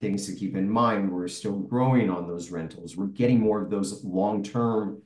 things 0.00 0.26
to 0.26 0.34
keep 0.34 0.56
in 0.56 0.68
mind. 0.68 1.10
We're 1.10 1.28
still 1.28 1.58
growing 1.58 2.10
on 2.10 2.28
those 2.28 2.50
rentals. 2.50 2.96
We're 2.96 3.06
getting 3.06 3.40
more 3.40 3.62
of 3.62 3.70
those 3.70 4.04
long-term 4.04 5.02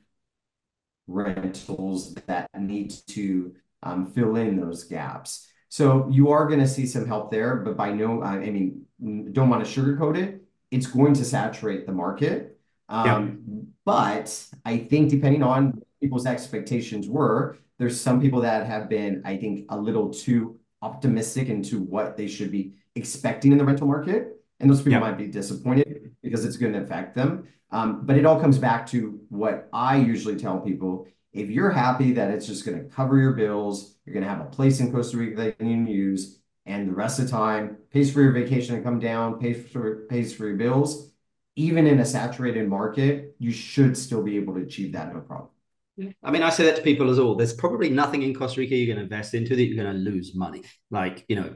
rentals 1.07 2.13
that 2.27 2.49
need 2.57 2.93
to 3.07 3.55
um, 3.81 4.05
fill 4.07 4.35
in 4.35 4.59
those 4.59 4.83
gaps. 4.85 5.47
So 5.69 6.07
you 6.11 6.29
are 6.29 6.47
going 6.47 6.59
to 6.59 6.67
see 6.67 6.85
some 6.85 7.07
help 7.07 7.31
there, 7.31 7.57
but 7.57 7.75
by 7.75 7.91
no, 7.91 8.21
I 8.21 8.37
mean, 8.37 8.85
don't 9.31 9.49
want 9.49 9.65
to 9.65 9.81
sugarcoat 9.81 10.17
it. 10.17 10.43
It's 10.71 10.87
going 10.87 11.13
to 11.15 11.25
saturate 11.25 11.85
the 11.85 11.91
market. 11.91 12.52
Um, 12.93 13.67
But 13.85 14.29
I 14.63 14.77
think 14.77 15.09
depending 15.09 15.43
on 15.43 15.81
people's 16.01 16.25
expectations 16.25 17.09
were, 17.09 17.57
there's 17.79 17.99
some 17.99 18.21
people 18.21 18.41
that 18.41 18.65
have 18.65 18.87
been, 18.87 19.21
I 19.25 19.35
think, 19.35 19.65
a 19.69 19.77
little 19.77 20.09
too 20.09 20.59
optimistic 20.81 21.49
into 21.49 21.79
what 21.79 22.15
they 22.15 22.27
should 22.27 22.51
be 22.51 22.73
expecting 22.95 23.51
in 23.51 23.57
the 23.57 23.65
rental 23.65 23.87
market. 23.87 24.21
And 24.59 24.69
those 24.69 24.81
people 24.81 25.01
might 25.01 25.17
be 25.17 25.27
disappointed 25.27 26.15
because 26.21 26.45
it's 26.45 26.55
going 26.55 26.73
to 26.73 26.83
affect 26.83 27.15
them. 27.15 27.47
But 27.71 28.15
it 28.15 28.25
all 28.25 28.39
comes 28.39 28.57
back 28.57 28.85
to 28.87 29.19
what 29.29 29.67
I 29.73 29.97
usually 29.97 30.37
tell 30.37 30.59
people. 30.59 31.07
If 31.33 31.49
you're 31.49 31.71
happy 31.71 32.13
that 32.13 32.29
it's 32.29 32.45
just 32.45 32.63
going 32.65 32.77
to 32.77 32.85
cover 32.85 33.17
your 33.17 33.33
bills, 33.33 33.95
you're 34.05 34.13
going 34.13 34.23
to 34.23 34.29
have 34.29 34.41
a 34.41 34.49
place 34.57 34.79
in 34.79 34.91
Costa 34.91 35.17
Rica 35.17 35.35
that 35.37 35.45
you 35.59 35.75
can 35.75 35.87
use, 35.87 36.39
and 36.67 36.87
the 36.87 36.93
rest 36.93 37.17
of 37.17 37.25
the 37.25 37.31
time 37.31 37.77
pays 37.91 38.13
for 38.13 38.21
your 38.21 38.31
vacation 38.31 38.75
to 38.75 38.83
come 38.83 38.99
down, 38.99 39.39
pays 39.39 39.65
pays 40.09 40.33
for 40.33 40.45
your 40.47 40.57
bills, 40.57 41.11
even 41.55 41.87
in 41.87 41.99
a 41.99 42.05
saturated 42.05 42.67
market, 42.67 43.35
you 43.39 43.51
should 43.51 43.97
still 43.97 44.23
be 44.23 44.37
able 44.37 44.55
to 44.55 44.61
achieve 44.61 44.93
that 44.93 45.13
no 45.13 45.21
problem. 45.21 45.49
I 46.23 46.31
mean, 46.31 46.41
I 46.41 46.49
say 46.49 46.65
that 46.65 46.77
to 46.77 46.81
people 46.81 47.09
as 47.11 47.19
well. 47.19 47.35
There's 47.35 47.53
probably 47.53 47.89
nothing 47.89 48.23
in 48.23 48.33
Costa 48.33 48.59
Rica 48.59 48.75
you're 48.75 48.87
going 48.95 48.97
to 48.97 49.03
invest 49.03 49.35
into 49.35 49.55
that 49.55 49.63
you're 49.63 49.83
going 49.83 49.95
to 49.95 49.99
lose 50.11 50.33
money. 50.33 50.63
Like, 50.89 51.23
you 51.27 51.35
know, 51.35 51.55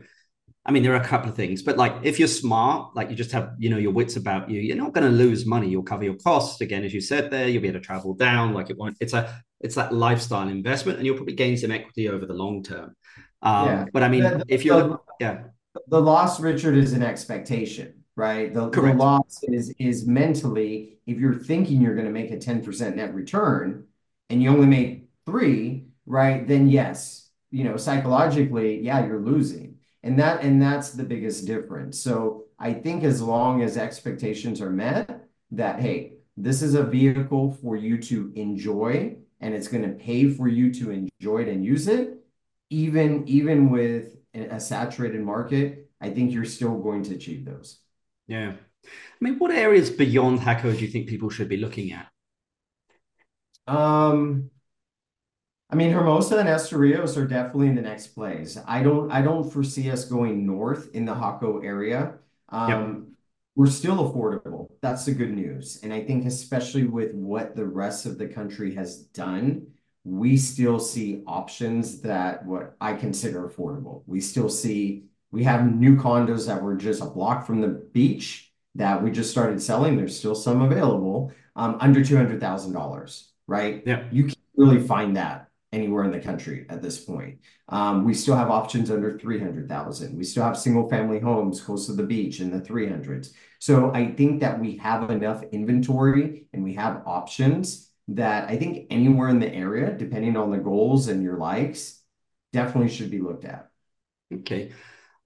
I 0.63 0.71
mean, 0.71 0.83
there 0.83 0.93
are 0.93 1.01
a 1.01 1.03
couple 1.03 1.29
of 1.29 1.35
things, 1.35 1.63
but 1.63 1.77
like 1.77 1.93
if 2.03 2.19
you're 2.19 2.27
smart, 2.27 2.95
like 2.95 3.09
you 3.09 3.15
just 3.15 3.31
have, 3.31 3.53
you 3.57 3.69
know, 3.69 3.77
your 3.77 3.91
wits 3.91 4.15
about 4.17 4.49
you, 4.49 4.61
you're 4.61 4.75
not 4.75 4.93
going 4.93 5.09
to 5.09 5.17
lose 5.17 5.45
money. 5.45 5.69
You'll 5.69 5.81
cover 5.81 6.03
your 6.03 6.15
costs 6.15 6.61
again, 6.61 6.83
as 6.83 6.93
you 6.93 7.01
said 7.01 7.31
there. 7.31 7.47
You'll 7.47 7.61
be 7.61 7.69
able 7.69 7.79
to 7.79 7.85
travel 7.85 8.13
down. 8.13 8.53
Like 8.53 8.69
it 8.69 8.77
won't. 8.77 8.97
It's 8.99 9.13
a, 9.13 9.41
it's 9.61 9.75
that 9.75 9.93
lifestyle 9.93 10.49
investment, 10.49 10.97
and 10.97 11.05
you'll 11.07 11.15
probably 11.15 11.33
gain 11.33 11.57
some 11.57 11.71
equity 11.71 12.09
over 12.09 12.25
the 12.25 12.33
long 12.33 12.61
term. 12.63 12.95
Um, 13.41 13.65
yeah. 13.65 13.85
But 13.91 14.03
I 14.03 14.09
mean, 14.09 14.23
the, 14.23 14.43
if 14.49 14.65
you're, 14.65 14.89
the, 14.89 14.97
yeah, 15.19 15.43
the 15.87 16.01
loss, 16.01 16.39
Richard, 16.39 16.75
is 16.75 16.93
an 16.93 17.01
expectation, 17.01 18.03
right? 18.17 18.53
The, 18.53 18.69
the 18.69 18.93
loss 18.93 19.39
is 19.43 19.73
is 19.79 20.05
mentally 20.05 20.99
if 21.05 21.17
you're 21.19 21.35
thinking 21.35 21.81
you're 21.81 21.95
going 21.95 22.07
to 22.07 22.11
make 22.11 22.31
a 22.31 22.37
ten 22.37 22.61
percent 22.63 22.97
net 22.97 23.13
return, 23.13 23.85
and 24.29 24.43
you 24.43 24.49
only 24.49 24.67
make 24.67 25.09
three, 25.25 25.85
right? 26.05 26.45
Then 26.45 26.67
yes, 26.67 27.29
you 27.51 27.63
know, 27.63 27.77
psychologically, 27.77 28.81
yeah, 28.81 29.05
you're 29.05 29.21
losing 29.21 29.77
and 30.03 30.17
that 30.19 30.41
and 30.41 30.61
that's 30.61 30.91
the 30.91 31.03
biggest 31.03 31.45
difference. 31.45 31.99
So 31.99 32.45
I 32.59 32.73
think 32.73 33.03
as 33.03 33.21
long 33.21 33.61
as 33.61 33.77
expectations 33.77 34.61
are 34.61 34.69
met, 34.69 35.27
that 35.51 35.79
hey, 35.79 36.13
this 36.37 36.61
is 36.61 36.75
a 36.75 36.83
vehicle 36.83 37.51
for 37.61 37.75
you 37.75 37.97
to 38.03 38.31
enjoy, 38.35 39.17
and 39.41 39.53
it's 39.53 39.67
going 39.67 39.83
to 39.83 39.95
pay 39.95 40.29
for 40.29 40.47
you 40.47 40.73
to 40.75 40.91
enjoy 40.91 41.39
it 41.43 41.49
and 41.49 41.65
use 41.65 41.87
it, 41.87 42.19
even 42.69 43.27
even 43.27 43.69
with 43.69 44.15
a 44.33 44.59
saturated 44.59 45.21
market, 45.21 45.89
I 45.99 46.09
think 46.11 46.31
you're 46.31 46.45
still 46.45 46.77
going 46.79 47.03
to 47.03 47.15
achieve 47.15 47.43
those. 47.45 47.79
Yeah. 48.27 48.53
I 48.85 48.89
mean, 49.19 49.37
what 49.39 49.51
areas 49.51 49.89
beyond 49.89 50.41
Jaco 50.41 50.77
do 50.77 50.85
you 50.85 50.87
think 50.87 51.07
people 51.07 51.29
should 51.29 51.49
be 51.49 51.57
looking 51.57 51.91
at? 51.91 52.07
Um, 53.67 54.49
I 55.69 55.75
mean, 55.75 55.91
Hermosa 55.91 56.37
and 56.37 56.47
Esterillos 56.47 57.17
are 57.17 57.27
definitely 57.27 57.67
in 57.67 57.75
the 57.75 57.81
next 57.81 58.07
plays. 58.07 58.57
I 58.65 58.83
don't 58.83 59.11
I 59.11 59.21
don't 59.21 59.51
foresee 59.51 59.91
us 59.91 60.05
going 60.05 60.45
north 60.45 60.93
in 60.95 61.05
the 61.05 61.13
Jaco 61.13 61.63
area. 61.63 62.15
Um, 62.49 63.17
we're 63.55 63.67
still 63.67 64.09
affordable. 64.09 64.69
That's 64.81 65.05
the 65.05 65.13
good 65.13 65.33
news. 65.33 65.79
And 65.83 65.91
I 65.91 66.03
think 66.03 66.25
especially 66.25 66.85
with 66.85 67.13
what 67.13 67.55
the 67.55 67.65
rest 67.65 68.05
of 68.05 68.17
the 68.17 68.27
country 68.27 68.75
has 68.75 68.97
done, 69.07 69.67
we 70.05 70.37
still 70.37 70.79
see 70.79 71.23
options 71.27 72.01
that 72.01 72.45
what 72.45 72.75
I 72.79 72.93
consider 72.93 73.49
affordable. 73.49 74.03
We 74.05 74.21
still 74.21 74.47
see 74.49 75.05
we 75.31 75.43
have 75.43 75.71
new 75.71 75.95
condos 75.95 76.47
that 76.47 76.61
were 76.61 76.75
just 76.75 77.01
a 77.01 77.05
block 77.05 77.45
from 77.45 77.61
the 77.61 77.67
beach 77.67 78.51
that 78.75 79.01
we 79.01 79.11
just 79.11 79.31
started 79.31 79.61
selling. 79.61 79.97
There's 79.97 80.17
still 80.17 80.35
some 80.35 80.61
available 80.61 81.31
um, 81.55 81.77
under 81.79 82.01
$200,000, 82.01 83.23
right? 83.47 83.83
Yeah. 83.85 84.05
You 84.11 84.23
can't 84.23 84.37
really 84.55 84.79
find 84.79 85.17
that 85.17 85.49
anywhere 85.73 86.03
in 86.05 86.11
the 86.11 86.19
country 86.19 86.65
at 86.69 86.81
this 86.81 87.03
point. 87.03 87.39
Um, 87.69 88.05
we 88.05 88.13
still 88.13 88.35
have 88.35 88.49
options 88.49 88.89
under 88.89 89.17
300,000. 89.17 90.17
We 90.17 90.23
still 90.23 90.43
have 90.43 90.57
single 90.57 90.87
family 90.89 91.19
homes 91.19 91.59
close 91.59 91.87
to 91.87 91.93
the 91.93 92.03
beach 92.03 92.39
in 92.39 92.51
the 92.51 92.61
300s. 92.61 93.33
So 93.59 93.91
I 93.93 94.11
think 94.11 94.39
that 94.41 94.59
we 94.59 94.77
have 94.77 95.09
enough 95.09 95.43
inventory 95.51 96.45
and 96.53 96.63
we 96.63 96.75
have 96.75 97.03
options 97.05 97.89
that 98.09 98.49
I 98.49 98.57
think 98.57 98.87
anywhere 98.89 99.27
in 99.29 99.39
the 99.39 99.53
area, 99.53 99.91
depending 99.91 100.37
on 100.37 100.51
the 100.51 100.57
goals 100.57 101.09
and 101.09 101.21
your 101.21 101.37
likes, 101.37 102.01
definitely 102.53 102.89
should 102.89 103.11
be 103.11 103.19
looked 103.19 103.43
at. 103.43 103.69
Okay. 104.33 104.71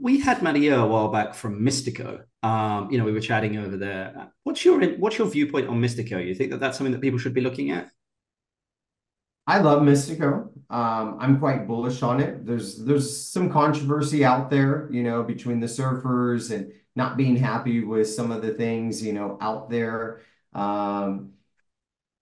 We 0.02 0.20
had 0.20 0.42
Maria 0.42 0.80
a 0.80 0.88
while 0.88 1.10
back 1.10 1.36
from 1.36 1.62
Mystico. 1.62 2.24
Um, 2.42 2.90
you 2.90 2.98
know, 2.98 3.06
we 3.06 3.12
were 3.12 3.20
chatting 3.20 3.58
over 3.58 3.78
there. 3.78 4.32
What's 4.44 4.66
your 4.66 4.84
what's 4.98 5.18
your 5.18 5.28
viewpoint 5.28 5.68
on 5.68 5.80
Mystico? 5.80 6.26
You 6.26 6.34
think 6.34 6.50
that 6.52 6.60
that's 6.60 6.78
something 6.78 6.92
that 6.94 7.02
people 7.02 7.20
should 7.20 7.36
be 7.36 7.42
looking 7.42 7.70
at? 7.72 7.92
I 9.48 9.60
love 9.60 9.82
Mystico. 9.82 10.50
Um, 10.70 11.18
I'm 11.20 11.40
quite 11.40 11.68
bullish 11.68 12.02
on 12.02 12.20
it. 12.20 12.46
There's 12.46 12.84
there's 12.84 13.28
some 13.28 13.50
controversy 13.52 14.24
out 14.26 14.50
there, 14.50 14.88
you 14.92 15.04
know, 15.04 15.24
between 15.24 15.60
the 15.60 15.68
surfers 15.68 16.52
and 16.56 16.72
not 16.96 17.18
being 17.18 17.36
happy 17.36 17.84
with 17.84 18.10
some 18.10 18.32
of 18.32 18.42
the 18.42 18.54
things, 18.54 19.04
you 19.04 19.14
know, 19.14 19.38
out 19.42 19.70
there. 19.70 20.22
Um, 20.54 21.34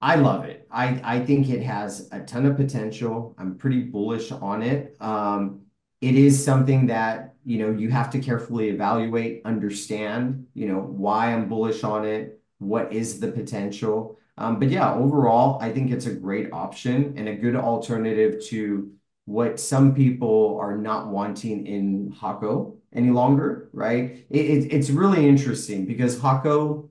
I 0.01 0.15
love 0.15 0.45
it. 0.45 0.67
I 0.71 1.01
I 1.03 1.25
think 1.25 1.49
it 1.49 1.63
has 1.63 2.09
a 2.11 2.21
ton 2.21 2.45
of 2.45 2.55
potential. 2.57 3.35
I'm 3.37 3.57
pretty 3.57 3.81
bullish 3.83 4.31
on 4.31 4.63
it. 4.63 4.95
Um, 5.01 5.61
it 6.01 6.15
is 6.15 6.43
something 6.43 6.87
that, 6.87 7.35
you 7.49 7.57
know, 7.57 7.71
you 7.71 7.89
have 7.89 8.11
to 8.11 8.19
carefully 8.19 8.69
evaluate, 8.69 9.41
understand, 9.43 10.45
you 10.53 10.67
know, 10.67 10.79
why 10.81 11.33
I'm 11.33 11.49
bullish 11.49 11.83
on 11.83 12.05
it, 12.05 12.39
what 12.59 12.93
is 12.93 13.19
the 13.19 13.31
potential. 13.31 14.19
Um, 14.37 14.59
but 14.59 14.69
yeah, 14.69 14.93
overall, 14.93 15.59
I 15.59 15.71
think 15.71 15.89
it's 15.89 16.05
a 16.05 16.13
great 16.13 16.53
option 16.53 17.15
and 17.17 17.27
a 17.27 17.33
good 17.33 17.55
alternative 17.55 18.45
to 18.49 18.91
what 19.25 19.59
some 19.59 19.95
people 19.95 20.59
are 20.61 20.77
not 20.77 21.07
wanting 21.07 21.65
in 21.65 22.13
Jaco 22.21 22.75
any 22.93 23.09
longer, 23.09 23.69
right? 23.73 24.27
It, 24.29 24.45
it, 24.45 24.71
it's 24.71 24.91
really 24.91 25.27
interesting 25.27 25.87
because 25.87 26.19
Jaco, 26.19 26.89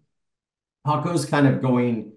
Jaco's 0.85 1.25
kind 1.25 1.47
of 1.47 1.62
going 1.62 2.15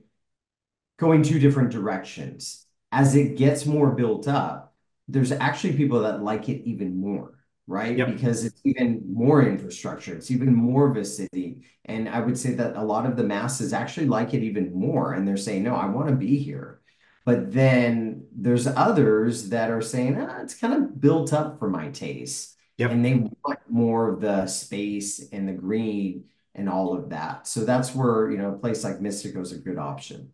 going 0.98 1.21
two 1.21 1.38
different 1.38 1.69
directions. 1.69 2.65
As 2.91 3.15
it 3.15 3.38
gets 3.38 3.67
more 3.67 3.91
built 3.91 4.27
up, 4.27 4.74
there's 5.07 5.31
actually 5.31 5.74
people 5.74 6.01
that 6.01 6.24
like 6.24 6.50
it 6.50 6.67
even 6.67 7.00
more 7.00 7.36
right? 7.67 7.97
Yep. 7.97 8.07
Because 8.13 8.45
it's 8.45 8.61
even 8.63 9.01
more 9.11 9.43
infrastructure, 9.43 10.15
it's 10.15 10.31
even 10.31 10.53
more 10.53 10.89
of 10.89 10.97
a 10.97 11.05
city. 11.05 11.61
And 11.85 12.09
I 12.09 12.19
would 12.19 12.37
say 12.37 12.53
that 12.55 12.75
a 12.75 12.83
lot 12.83 13.05
of 13.05 13.15
the 13.15 13.23
masses 13.23 13.73
actually 13.73 14.07
like 14.07 14.33
it 14.33 14.43
even 14.43 14.73
more. 14.73 15.13
And 15.13 15.27
they're 15.27 15.37
saying, 15.37 15.63
no, 15.63 15.75
I 15.75 15.85
want 15.87 16.09
to 16.09 16.15
be 16.15 16.37
here. 16.37 16.81
But 17.25 17.51
then 17.51 18.25
there's 18.35 18.67
others 18.67 19.49
that 19.49 19.69
are 19.69 19.81
saying, 19.81 20.19
ah, 20.19 20.41
it's 20.41 20.55
kind 20.55 20.73
of 20.73 20.99
built 20.99 21.33
up 21.33 21.59
for 21.59 21.69
my 21.69 21.89
taste. 21.89 22.57
Yep. 22.77 22.91
And 22.91 23.05
they 23.05 23.13
want 23.13 23.59
more 23.69 24.09
of 24.09 24.21
the 24.21 24.47
space 24.47 25.29
and 25.31 25.47
the 25.47 25.53
green 25.53 26.25
and 26.55 26.67
all 26.67 26.93
of 26.97 27.09
that. 27.09 27.47
So 27.47 27.63
that's 27.63 27.93
where, 27.93 28.31
you 28.31 28.37
know, 28.37 28.49
a 28.49 28.57
place 28.57 28.83
like 28.83 28.99
Mistico 28.99 29.41
is 29.41 29.51
a 29.51 29.57
good 29.57 29.77
option. 29.77 30.31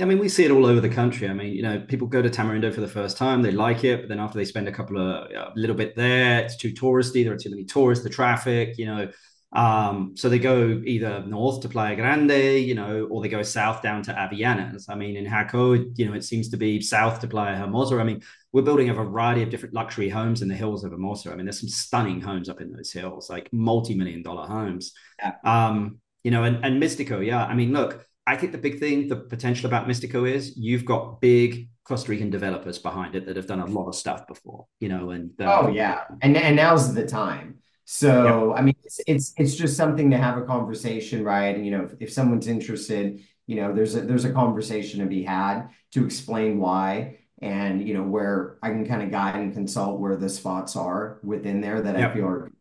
I 0.00 0.04
mean, 0.04 0.18
we 0.18 0.28
see 0.28 0.44
it 0.44 0.50
all 0.50 0.66
over 0.66 0.80
the 0.80 0.88
country. 0.88 1.28
I 1.28 1.32
mean, 1.32 1.52
you 1.52 1.62
know, 1.62 1.80
people 1.80 2.06
go 2.06 2.22
to 2.22 2.30
Tamarindo 2.30 2.72
for 2.72 2.80
the 2.80 2.88
first 2.88 3.16
time, 3.16 3.42
they 3.42 3.52
like 3.52 3.84
it, 3.84 4.00
but 4.00 4.08
then 4.08 4.20
after 4.20 4.38
they 4.38 4.44
spend 4.44 4.68
a 4.68 4.72
couple 4.72 4.98
of 4.98 5.30
a 5.30 5.52
little 5.56 5.76
bit 5.76 5.94
there, 5.96 6.40
it's 6.40 6.56
too 6.56 6.72
touristy. 6.72 7.24
There 7.24 7.34
are 7.34 7.38
too 7.38 7.50
many 7.50 7.64
tourists, 7.64 8.04
the 8.04 8.10
traffic, 8.10 8.78
you 8.78 8.86
know. 8.86 9.10
Um, 9.52 10.14
so 10.16 10.28
they 10.28 10.38
go 10.38 10.80
either 10.84 11.24
north 11.26 11.60
to 11.62 11.68
Playa 11.68 11.96
Grande, 11.96 12.64
you 12.64 12.74
know, 12.74 13.08
or 13.10 13.20
they 13.20 13.28
go 13.28 13.42
south 13.42 13.82
down 13.82 14.02
to 14.04 14.12
Avellanas. 14.12 14.84
I 14.88 14.94
mean, 14.94 15.16
in 15.16 15.26
Jaco, 15.26 15.92
you 15.96 16.06
know, 16.06 16.14
it 16.14 16.24
seems 16.24 16.48
to 16.50 16.56
be 16.56 16.80
south 16.80 17.20
to 17.20 17.26
Playa 17.26 17.56
Hermosa. 17.56 17.98
I 17.98 18.04
mean, 18.04 18.22
we're 18.52 18.62
building 18.62 18.90
a 18.90 18.94
variety 18.94 19.42
of 19.42 19.50
different 19.50 19.74
luxury 19.74 20.08
homes 20.08 20.42
in 20.42 20.48
the 20.48 20.54
hills 20.54 20.84
of 20.84 20.92
Hermosa. 20.92 21.32
I 21.32 21.34
mean, 21.34 21.46
there's 21.46 21.60
some 21.60 21.68
stunning 21.68 22.20
homes 22.20 22.48
up 22.48 22.60
in 22.60 22.70
those 22.70 22.92
hills, 22.92 23.28
like 23.28 23.48
multi-million 23.52 24.22
dollar 24.22 24.46
homes. 24.46 24.92
Yeah. 25.18 25.32
Um, 25.44 25.98
you 26.22 26.30
know, 26.30 26.44
and, 26.44 26.64
and 26.64 26.80
Mistico, 26.80 27.24
yeah. 27.24 27.44
I 27.44 27.54
mean, 27.54 27.72
look 27.72 28.06
I 28.30 28.36
think 28.36 28.52
the 28.52 28.58
big 28.58 28.78
thing, 28.78 29.08
the 29.08 29.16
potential 29.16 29.66
about 29.66 29.88
Mystico 29.88 30.30
is 30.30 30.56
you've 30.56 30.84
got 30.84 31.20
big 31.20 31.68
Costa 31.82 32.12
Rican 32.12 32.30
developers 32.30 32.78
behind 32.78 33.16
it 33.16 33.26
that 33.26 33.34
have 33.34 33.48
done 33.48 33.58
a 33.58 33.66
lot 33.66 33.88
of 33.88 33.96
stuff 33.96 34.24
before, 34.28 34.66
you 34.78 34.88
know, 34.88 35.10
and 35.10 35.32
uh, 35.40 35.62
oh 35.62 35.68
yeah, 35.68 36.04
and 36.22 36.36
and 36.36 36.54
now's 36.54 36.94
the 36.94 37.04
time. 37.04 37.58
So. 37.86 38.54
I 38.54 38.62
mean, 38.62 38.76
it's, 38.84 39.00
it's 39.08 39.34
it's 39.36 39.56
just 39.56 39.76
something 39.76 40.12
to 40.12 40.16
have 40.16 40.38
a 40.38 40.42
conversation, 40.42 41.24
right? 41.24 41.56
And 41.56 41.64
you 41.66 41.72
know, 41.72 41.84
if, 41.86 41.94
if 41.98 42.12
someone's 42.12 42.46
interested, 42.46 43.20
you 43.48 43.56
know, 43.56 43.74
there's 43.74 43.96
a 43.96 44.02
there's 44.02 44.24
a 44.24 44.32
conversation 44.32 45.00
to 45.00 45.06
be 45.06 45.24
had 45.24 45.70
to 45.94 46.04
explain 46.04 46.60
why 46.60 47.18
and 47.42 47.86
you 47.86 47.94
know 47.94 48.04
where 48.04 48.58
I 48.62 48.68
can 48.68 48.86
kind 48.86 49.02
of 49.02 49.10
guide 49.10 49.34
and 49.34 49.52
consult 49.52 49.98
where 49.98 50.14
the 50.14 50.28
spots 50.28 50.76
are 50.76 51.18
within 51.24 51.60
there 51.60 51.80
that 51.80 51.98
yep. 51.98 52.10
I 52.10 52.14
feel 52.14 52.26
are. 52.26 52.52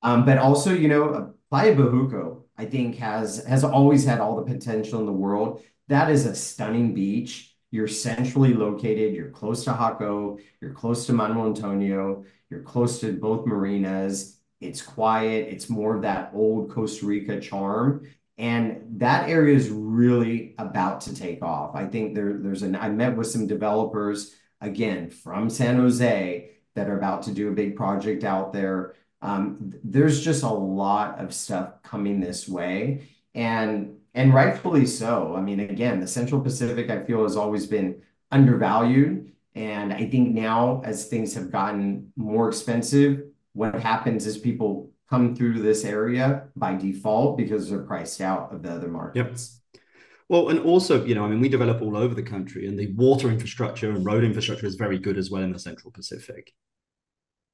Um, 0.00 0.24
but 0.24 0.38
also, 0.38 0.72
you 0.72 0.86
know, 0.86 1.34
Playa 1.50 1.74
Bejuco 1.74 2.37
I 2.58 2.64
think 2.66 2.96
has 2.96 3.44
has 3.46 3.64
always 3.64 4.04
had 4.04 4.20
all 4.20 4.36
the 4.36 4.52
potential 4.52 5.00
in 5.00 5.06
the 5.06 5.12
world. 5.12 5.62
That 5.86 6.10
is 6.10 6.26
a 6.26 6.34
stunning 6.34 6.92
beach. 6.92 7.54
You're 7.70 7.88
centrally 7.88 8.52
located. 8.52 9.14
You're 9.14 9.30
close 9.30 9.64
to 9.64 9.70
Jaco. 9.70 10.40
You're 10.60 10.72
close 10.72 11.06
to 11.06 11.12
Manuel 11.12 11.46
Antonio. 11.46 12.24
You're 12.50 12.62
close 12.62 13.00
to 13.00 13.12
both 13.12 13.46
marinas. 13.46 14.38
It's 14.60 14.82
quiet. 14.82 15.48
It's 15.48 15.70
more 15.70 15.94
of 15.94 16.02
that 16.02 16.30
old 16.34 16.70
Costa 16.70 17.06
Rica 17.06 17.40
charm. 17.40 18.08
And 18.38 18.82
that 18.98 19.28
area 19.28 19.56
is 19.56 19.68
really 19.68 20.54
about 20.58 21.00
to 21.02 21.14
take 21.14 21.42
off. 21.42 21.74
I 21.74 21.86
think 21.86 22.14
there, 22.14 22.34
there's 22.34 22.62
an, 22.62 22.76
I 22.76 22.88
met 22.88 23.16
with 23.16 23.26
some 23.26 23.46
developers 23.46 24.34
again 24.60 25.10
from 25.10 25.50
San 25.50 25.76
Jose 25.76 26.50
that 26.74 26.88
are 26.88 26.96
about 26.96 27.22
to 27.24 27.32
do 27.32 27.48
a 27.48 27.54
big 27.54 27.76
project 27.76 28.24
out 28.24 28.52
there. 28.52 28.94
Um, 29.20 29.74
there's 29.82 30.22
just 30.22 30.42
a 30.42 30.48
lot 30.48 31.18
of 31.18 31.34
stuff 31.34 31.82
coming 31.82 32.20
this 32.20 32.48
way, 32.48 33.08
and 33.34 33.96
and 34.14 34.32
rightfully 34.34 34.86
so. 34.86 35.34
I 35.36 35.40
mean, 35.40 35.60
again, 35.60 36.00
the 36.00 36.06
Central 36.06 36.40
Pacific, 36.40 36.90
I 36.90 37.04
feel, 37.04 37.22
has 37.22 37.36
always 37.36 37.66
been 37.66 38.02
undervalued. 38.30 39.32
And 39.54 39.92
I 39.92 40.08
think 40.08 40.34
now, 40.34 40.82
as 40.84 41.06
things 41.06 41.34
have 41.34 41.50
gotten 41.50 42.12
more 42.16 42.48
expensive, 42.48 43.24
what 43.54 43.74
happens 43.80 44.26
is 44.26 44.38
people 44.38 44.90
come 45.10 45.34
through 45.34 45.62
this 45.62 45.84
area 45.84 46.44
by 46.54 46.74
default 46.74 47.36
because 47.36 47.68
they're 47.68 47.82
priced 47.82 48.20
out 48.20 48.52
of 48.52 48.62
the 48.62 48.70
other 48.70 48.88
markets. 48.88 49.60
Yep. 49.74 49.82
Well, 50.28 50.50
and 50.50 50.60
also, 50.60 51.04
you 51.04 51.14
know, 51.14 51.24
I 51.24 51.28
mean, 51.28 51.40
we 51.40 51.48
develop 51.48 51.80
all 51.80 51.96
over 51.96 52.14
the 52.14 52.22
country, 52.22 52.66
and 52.66 52.78
the 52.78 52.92
water 52.94 53.30
infrastructure 53.30 53.90
and 53.90 54.04
road 54.04 54.24
infrastructure 54.24 54.66
is 54.66 54.74
very 54.74 54.98
good 54.98 55.16
as 55.16 55.30
well 55.30 55.42
in 55.42 55.52
the 55.52 55.58
Central 55.58 55.90
Pacific. 55.90 56.52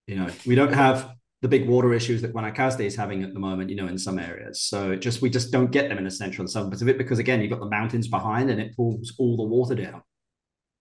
You 0.09 0.17
know, 0.17 0.29
we 0.45 0.57
don't 0.57 0.73
have 0.73 1.15
the 1.45 1.49
big 1.49 1.69
water 1.69 1.93
issues 1.93 2.23
that 2.23 2.33
Guanacaste 2.33 2.81
is 2.81 2.97
having 2.97 3.23
at 3.23 3.35
the 3.35 3.39
moment, 3.39 3.69
you 3.69 3.77
know, 3.77 3.87
in 3.87 3.99
some 3.99 4.19
areas. 4.19 4.63
So 4.63 4.97
just 4.97 5.21
we 5.21 5.29
just 5.29 5.53
don't 5.53 5.71
get 5.71 5.91
them 5.91 5.99
in 5.99 6.05
the 6.05 6.11
central 6.11 6.41
and 6.41 6.51
southern 6.51 6.71
Pacific 6.71 6.97
because 6.97 7.19
again, 7.19 7.43
you've 7.43 7.51
got 7.51 7.61
the 7.61 7.69
mountains 7.69 8.09
behind 8.09 8.49
and 8.49 8.59
it 8.59 8.75
pulls 8.75 9.13
all 9.19 9.37
the 9.37 9.43
water 9.43 9.75
down. 9.75 10.01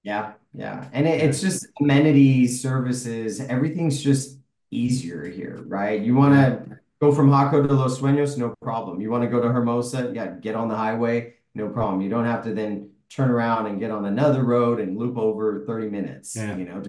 Yeah, 0.03 0.31
yeah. 0.53 0.87
And 0.93 1.05
it, 1.05 1.19
it's 1.19 1.41
just 1.41 1.67
amenities, 1.81 2.61
services, 2.61 3.41
everything's 3.41 4.01
just 4.01 4.39
easier 4.71 5.25
here, 5.25 5.61
right? 5.67 6.01
You 6.01 6.15
want 6.15 6.33
to 6.33 6.79
go 7.01 7.13
from 7.13 7.29
Jaco 7.29 7.67
to 7.67 7.73
Los 7.73 7.99
Sueños, 7.99 8.37
no 8.37 8.55
problem. 8.61 9.01
You 9.01 9.11
want 9.11 9.25
to 9.25 9.29
go 9.29 9.41
to 9.41 9.49
Hermosa, 9.49 10.13
yeah, 10.15 10.27
get 10.27 10.55
on 10.55 10.69
the 10.69 10.77
highway, 10.77 11.33
no 11.55 11.67
problem. 11.67 11.99
You 11.99 12.09
don't 12.09 12.25
have 12.25 12.41
to 12.45 12.53
then 12.53 12.91
turn 13.09 13.29
around 13.29 13.65
and 13.65 13.81
get 13.81 13.91
on 13.91 14.05
another 14.05 14.45
road 14.45 14.79
and 14.79 14.97
loop 14.97 15.17
over 15.17 15.65
30 15.67 15.89
minutes, 15.89 16.37
yeah. 16.37 16.55
you 16.55 16.63
know, 16.63 16.83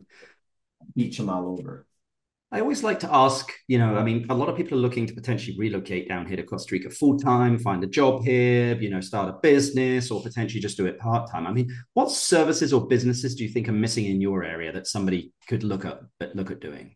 beach 0.95 1.19
them 1.19 1.29
all 1.29 1.49
over. 1.49 1.89
I 2.55 2.61
always 2.61 2.85
like 2.85 3.01
to 3.01 3.13
ask, 3.13 3.51
you 3.67 3.79
know, 3.79 3.97
I 3.97 4.05
mean, 4.05 4.27
a 4.31 4.35
lot 4.35 4.49
of 4.49 4.57
people 4.57 4.79
are 4.79 4.81
looking 4.81 5.09
to 5.09 5.13
potentially 5.13 5.57
relocate 5.59 6.09
down 6.09 6.25
here 6.25 6.37
to 6.37 6.45
Costa 6.45 6.77
Rica 6.77 6.89
full 6.89 7.19
time, 7.19 7.59
find 7.59 7.83
a 7.83 7.89
job 7.89 8.23
here, 8.23 8.77
you 8.77 8.91
know, 8.91 9.01
start 9.01 9.29
a 9.29 9.33
business 9.43 10.09
or 10.09 10.23
potentially 10.23 10.61
just 10.61 10.77
do 10.77 10.87
it 10.87 11.01
part 11.01 11.29
time. 11.29 11.49
I 11.49 11.53
mean, 11.53 11.69
what 11.95 12.13
services 12.13 12.73
or 12.73 12.87
businesses 12.87 13.35
do 13.35 13.43
you 13.43 13.51
think 13.51 13.69
are 13.69 13.73
missing 13.73 14.05
in 14.05 14.21
your 14.21 14.45
area 14.45 14.71
that 14.71 14.87
somebody 14.87 15.33
could 15.49 15.65
look 15.65 15.85
at 15.85 15.99
look 16.37 16.53
at 16.53 16.61
doing? 16.61 16.95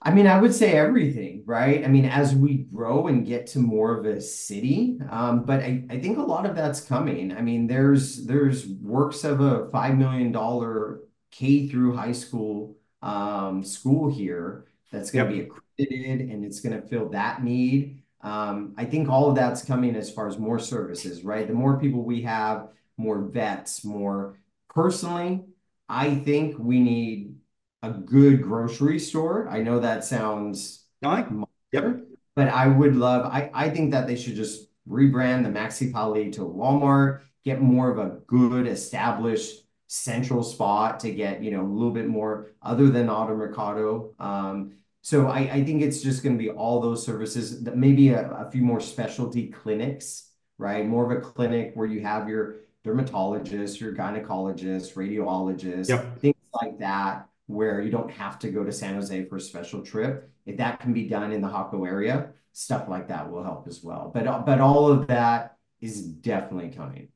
I 0.00 0.10
mean, 0.14 0.26
I 0.26 0.40
would 0.40 0.54
say 0.54 0.72
everything, 0.72 1.42
right? 1.44 1.84
I 1.84 1.88
mean, 1.88 2.06
as 2.06 2.34
we 2.34 2.64
grow 2.72 3.08
and 3.08 3.26
get 3.26 3.46
to 3.48 3.58
more 3.58 3.98
of 3.98 4.06
a 4.06 4.22
city, 4.22 4.98
um, 5.10 5.44
but 5.44 5.60
I, 5.60 5.84
I 5.90 6.00
think 6.00 6.16
a 6.16 6.22
lot 6.22 6.46
of 6.46 6.56
that's 6.56 6.80
coming. 6.80 7.36
I 7.36 7.42
mean, 7.42 7.66
there's 7.66 8.24
there's 8.24 8.66
works 8.66 9.22
of 9.22 9.42
a 9.42 9.68
five 9.68 9.98
million 9.98 10.32
dollar 10.32 11.00
K 11.30 11.68
through 11.68 11.94
high 11.94 12.12
school 12.12 12.79
um, 13.02 13.64
school 13.64 14.10
here 14.10 14.66
that's 14.92 15.10
going 15.10 15.28
to 15.28 15.36
yep. 15.36 15.44
be 15.44 15.50
accredited 15.50 16.30
and 16.30 16.44
it's 16.44 16.60
going 16.60 16.80
to 16.80 16.86
fill 16.86 17.08
that 17.10 17.42
need. 17.42 18.02
Um, 18.22 18.74
I 18.76 18.84
think 18.84 19.08
all 19.08 19.30
of 19.30 19.34
that's 19.34 19.64
coming 19.64 19.96
as 19.96 20.10
far 20.10 20.28
as 20.28 20.38
more 20.38 20.58
services, 20.58 21.24
right? 21.24 21.46
The 21.46 21.54
more 21.54 21.78
people 21.78 22.02
we 22.02 22.22
have, 22.22 22.68
more 22.96 23.18
vets, 23.18 23.84
more 23.84 24.38
personally, 24.68 25.44
I 25.88 26.16
think 26.16 26.56
we 26.58 26.80
need 26.80 27.36
a 27.82 27.90
good 27.90 28.42
grocery 28.42 28.98
store. 28.98 29.48
I 29.48 29.62
know 29.62 29.80
that 29.80 30.04
sounds 30.04 30.84
like 31.02 31.28
yep. 31.72 32.00
but 32.36 32.48
I 32.48 32.66
would 32.66 32.94
love, 32.94 33.24
I, 33.24 33.50
I 33.54 33.70
think 33.70 33.92
that 33.92 34.06
they 34.06 34.16
should 34.16 34.34
just 34.34 34.68
rebrand 34.86 35.44
the 35.44 35.48
Maxi 35.50 35.90
Pali 35.90 36.30
to 36.32 36.42
Walmart, 36.42 37.22
get 37.44 37.62
more 37.62 37.90
of 37.90 37.98
a 37.98 38.18
good 38.26 38.66
established 38.66 39.64
central 39.92 40.44
spot 40.44 41.00
to 41.00 41.10
get, 41.10 41.42
you 41.42 41.50
know, 41.50 41.62
a 41.62 41.66
little 41.66 41.90
bit 41.90 42.06
more 42.06 42.52
other 42.62 42.88
than 42.90 43.08
Automercado. 43.08 44.12
Um, 44.20 44.74
so 45.02 45.26
I, 45.26 45.38
I 45.40 45.64
think 45.64 45.82
it's 45.82 46.00
just 46.00 46.22
going 46.22 46.38
to 46.38 46.42
be 46.42 46.48
all 46.48 46.80
those 46.80 47.04
services, 47.04 47.64
that 47.64 47.76
maybe 47.76 48.10
a, 48.10 48.30
a 48.30 48.50
few 48.52 48.62
more 48.62 48.78
specialty 48.78 49.48
clinics, 49.48 50.30
right? 50.58 50.86
More 50.86 51.10
of 51.10 51.18
a 51.18 51.20
clinic 51.20 51.72
where 51.74 51.88
you 51.88 52.02
have 52.02 52.28
your 52.28 52.60
dermatologist, 52.84 53.80
your 53.80 53.92
gynecologist, 53.92 54.94
radiologist, 54.94 55.88
yep. 55.88 56.20
things 56.20 56.36
like 56.62 56.78
that, 56.78 57.26
where 57.46 57.80
you 57.80 57.90
don't 57.90 58.12
have 58.12 58.38
to 58.38 58.50
go 58.50 58.62
to 58.62 58.70
San 58.70 58.94
Jose 58.94 59.24
for 59.24 59.36
a 59.36 59.40
special 59.40 59.82
trip. 59.82 60.30
If 60.46 60.56
that 60.58 60.78
can 60.78 60.92
be 60.92 61.08
done 61.08 61.32
in 61.32 61.40
the 61.40 61.48
Jaco 61.48 61.84
area, 61.84 62.28
stuff 62.52 62.88
like 62.88 63.08
that 63.08 63.28
will 63.28 63.42
help 63.42 63.66
as 63.66 63.82
well. 63.82 64.12
But 64.14 64.46
but 64.46 64.60
all 64.60 64.86
of 64.86 65.08
that 65.08 65.56
is 65.80 66.00
definitely 66.02 66.70
coming. 66.70 67.08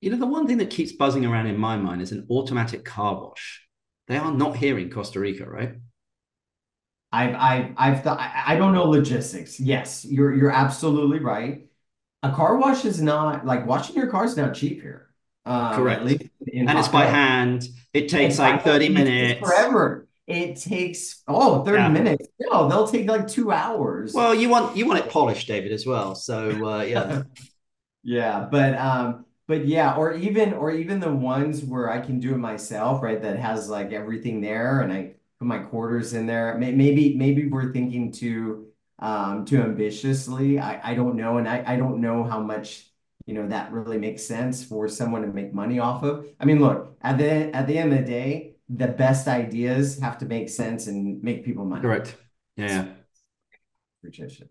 You 0.00 0.10
know, 0.10 0.16
the 0.16 0.26
one 0.26 0.46
thing 0.46 0.58
that 0.58 0.70
keeps 0.70 0.92
buzzing 0.92 1.26
around 1.26 1.46
in 1.46 1.58
my 1.58 1.76
mind 1.76 2.00
is 2.00 2.12
an 2.12 2.26
automatic 2.30 2.84
car 2.84 3.20
wash. 3.20 3.66
They 4.08 4.16
are 4.16 4.32
not 4.32 4.56
here 4.56 4.78
in 4.78 4.90
Costa 4.90 5.20
Rica, 5.20 5.48
right? 5.48 5.74
I've 7.12 7.34
I've 7.34 7.74
I've 7.76 8.02
thought 8.02 8.18
I 8.20 8.56
don't 8.56 8.72
know 8.72 8.84
logistics. 8.84 9.60
Yes, 9.60 10.04
you're 10.04 10.34
you're 10.34 10.50
absolutely 10.50 11.18
right. 11.18 11.66
A 12.22 12.30
car 12.30 12.56
wash 12.56 12.84
is 12.84 13.00
not 13.00 13.44
like 13.44 13.66
washing 13.66 13.96
your 13.96 14.06
car 14.08 14.24
is 14.24 14.36
not 14.36 14.54
cheap 14.54 14.80
here. 14.80 15.10
Um, 15.44 15.74
Correct. 15.74 16.02
and 16.02 16.30
it's 16.78 16.88
by 16.88 17.06
hand. 17.06 17.66
It 17.92 18.08
takes 18.08 18.38
like 18.38 18.62
30 18.62 18.90
minutes. 18.90 19.40
Forever. 19.40 20.06
It 20.26 20.56
takes 20.56 21.22
oh 21.26 21.64
30 21.64 21.76
yeah. 21.76 21.88
minutes. 21.88 22.28
No, 22.38 22.68
they'll 22.68 22.86
take 22.86 23.08
like 23.08 23.26
two 23.26 23.50
hours. 23.50 24.14
Well, 24.14 24.34
you 24.34 24.48
want 24.48 24.76
you 24.76 24.86
want 24.86 25.00
it 25.00 25.10
polished, 25.10 25.48
David, 25.48 25.72
as 25.72 25.84
well. 25.84 26.14
So 26.14 26.68
uh, 26.68 26.82
yeah. 26.82 27.22
yeah, 28.04 28.46
but 28.50 28.78
um 28.78 29.24
but 29.50 29.66
yeah, 29.66 29.96
or 29.96 30.14
even 30.14 30.54
or 30.54 30.70
even 30.70 31.00
the 31.00 31.12
ones 31.12 31.64
where 31.64 31.90
I 31.90 31.98
can 32.00 32.20
do 32.20 32.32
it 32.34 32.38
myself, 32.38 33.02
right? 33.02 33.20
That 33.20 33.36
has 33.38 33.68
like 33.68 33.92
everything 33.92 34.40
there, 34.40 34.80
and 34.80 34.92
I 34.92 35.14
put 35.40 35.48
my 35.48 35.58
quarters 35.58 36.14
in 36.14 36.26
there. 36.26 36.56
Maybe 36.56 37.16
maybe 37.16 37.48
we're 37.48 37.72
thinking 37.72 38.12
too 38.12 38.68
um, 39.00 39.44
too 39.44 39.60
ambitiously. 39.60 40.60
I 40.60 40.92
I 40.92 40.94
don't 40.94 41.16
know, 41.16 41.38
and 41.38 41.48
I 41.48 41.64
I 41.66 41.76
don't 41.76 42.00
know 42.00 42.22
how 42.22 42.38
much 42.40 42.86
you 43.26 43.34
know 43.34 43.48
that 43.48 43.72
really 43.72 43.98
makes 43.98 44.22
sense 44.22 44.64
for 44.64 44.86
someone 44.86 45.22
to 45.22 45.28
make 45.28 45.52
money 45.52 45.80
off 45.80 46.04
of. 46.04 46.26
I 46.38 46.44
mean, 46.44 46.60
look 46.60 46.96
at 47.02 47.18
the 47.18 47.54
at 47.54 47.66
the 47.66 47.76
end 47.76 47.92
of 47.92 47.98
the 47.98 48.04
day, 48.04 48.54
the 48.68 48.86
best 48.86 49.26
ideas 49.26 49.98
have 49.98 50.18
to 50.18 50.26
make 50.26 50.48
sense 50.48 50.86
and 50.86 51.20
make 51.24 51.44
people 51.44 51.64
money. 51.64 51.82
Correct. 51.82 52.16
Yeah. 52.56 52.86
So, 54.12 54.44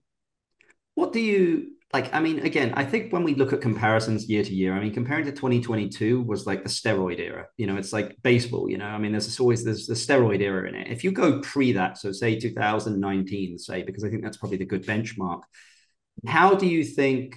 What 0.96 1.14
do 1.14 1.22
you 1.22 1.79
like 1.94 2.14
i 2.14 2.20
mean 2.20 2.40
again 2.40 2.74
i 2.76 2.84
think 2.86 3.12
when 3.12 3.24
we 3.24 3.34
look 3.34 3.52
at 3.52 3.62
comparisons 3.62 4.30
year 4.30 4.44
to 4.44 4.54
year 4.54 4.74
i 4.74 4.80
mean 4.80 4.94
comparing 4.94 5.26
to 5.26 5.32
2022 5.32 6.22
was 6.22 6.46
like 6.46 6.64
the 6.64 6.70
steroid 6.70 7.20
era. 7.20 7.48
You 7.58 7.68
know 7.68 7.78
it's 7.78 7.94
like 7.94 8.16
baseball 8.22 8.70
you 8.70 8.78
know? 8.78 8.86
I 8.86 8.98
mean 8.98 9.12
there's 9.12 9.40
always 9.40 9.64
there's 9.64 9.88
the 9.88 9.96
steroid 9.96 10.42
era 10.42 10.68
in 10.68 10.76
it. 10.76 10.92
If 10.92 11.04
you 11.04 11.12
go 11.12 11.42
pre 11.42 11.72
that 11.74 11.98
so 11.98 12.12
say 12.12 12.40
2019 12.40 13.58
say 13.58 13.84
because 13.84 14.04
i 14.04 14.10
think 14.10 14.24
that's 14.24 14.38
probably 14.38 14.58
the 14.58 14.66
good 14.66 14.86
benchmark 14.86 15.42
how 16.28 16.56
do 16.56 16.68
you 16.68 16.84
think 16.84 17.36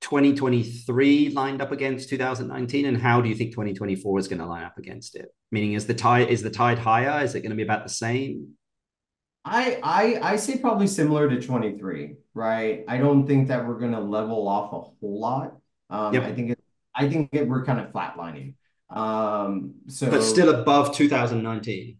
2023 0.00 1.30
lined 1.30 1.60
up 1.60 1.72
against 1.72 2.08
2019 2.08 2.86
and 2.86 2.96
how 2.96 3.20
do 3.20 3.28
you 3.28 3.34
think 3.34 3.50
2024 3.52 4.18
is 4.18 4.28
going 4.28 4.38
to 4.38 4.46
line 4.46 4.64
up 4.64 4.78
against 4.78 5.14
it? 5.14 5.28
Meaning 5.52 5.74
is 5.74 5.86
the 5.86 5.94
tide 5.94 6.28
is 6.28 6.42
the 6.42 6.50
tide 6.50 6.78
higher? 6.78 7.22
Is 7.22 7.34
it 7.34 7.40
going 7.40 7.50
to 7.50 7.56
be 7.56 7.62
about 7.62 7.84
the 7.84 7.90
same 7.90 8.54
I 9.44 9.80
I 9.82 10.32
I 10.32 10.36
say 10.36 10.58
probably 10.58 10.86
similar 10.86 11.28
to 11.28 11.40
23, 11.40 12.16
right? 12.34 12.84
I 12.86 12.98
don't 12.98 13.26
think 13.26 13.48
that 13.48 13.66
we're 13.66 13.78
going 13.78 13.92
to 13.92 14.00
level 14.00 14.46
off 14.48 14.72
a 14.72 14.80
whole 14.80 15.20
lot. 15.20 15.56
Um, 15.88 16.14
yep. 16.14 16.24
I 16.24 16.32
think 16.32 16.50
it, 16.50 16.58
I 16.94 17.08
think 17.08 17.30
it, 17.32 17.48
we're 17.48 17.64
kind 17.64 17.80
of 17.80 17.92
flatlining. 17.92 18.54
Um, 18.90 19.74
so 19.88 20.10
but 20.10 20.22
still 20.22 20.50
above 20.50 20.94
2019. 20.94 21.96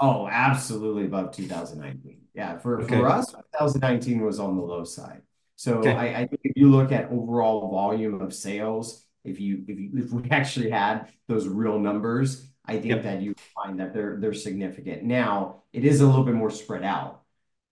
Oh, 0.00 0.28
absolutely 0.28 1.04
above 1.04 1.32
2019. 1.32 2.20
Yeah, 2.34 2.58
for 2.58 2.82
okay. 2.82 2.98
for 2.98 3.08
us, 3.08 3.30
2019 3.30 4.24
was 4.24 4.38
on 4.38 4.56
the 4.56 4.62
low 4.62 4.84
side. 4.84 5.22
So 5.56 5.74
okay. 5.74 5.92
I, 5.92 6.22
I 6.22 6.26
think 6.26 6.40
if 6.42 6.52
you 6.56 6.70
look 6.70 6.92
at 6.92 7.10
overall 7.10 7.70
volume 7.70 8.22
of 8.22 8.32
sales, 8.32 9.04
if 9.24 9.38
you 9.38 9.64
if 9.68 9.78
you 9.78 9.90
if 9.96 10.10
we 10.10 10.26
actually 10.30 10.70
had 10.70 11.08
those 11.28 11.46
real 11.46 11.78
numbers, 11.78 12.49
I 12.66 12.74
think 12.74 12.86
yep. 12.86 13.02
that 13.02 13.22
you 13.22 13.34
find 13.54 13.80
that 13.80 13.92
they're 13.94 14.16
they're 14.18 14.34
significant. 14.34 15.02
Now, 15.02 15.62
it 15.72 15.84
is 15.84 16.00
a 16.00 16.06
little 16.06 16.24
bit 16.24 16.34
more 16.34 16.50
spread 16.50 16.84
out, 16.84 17.22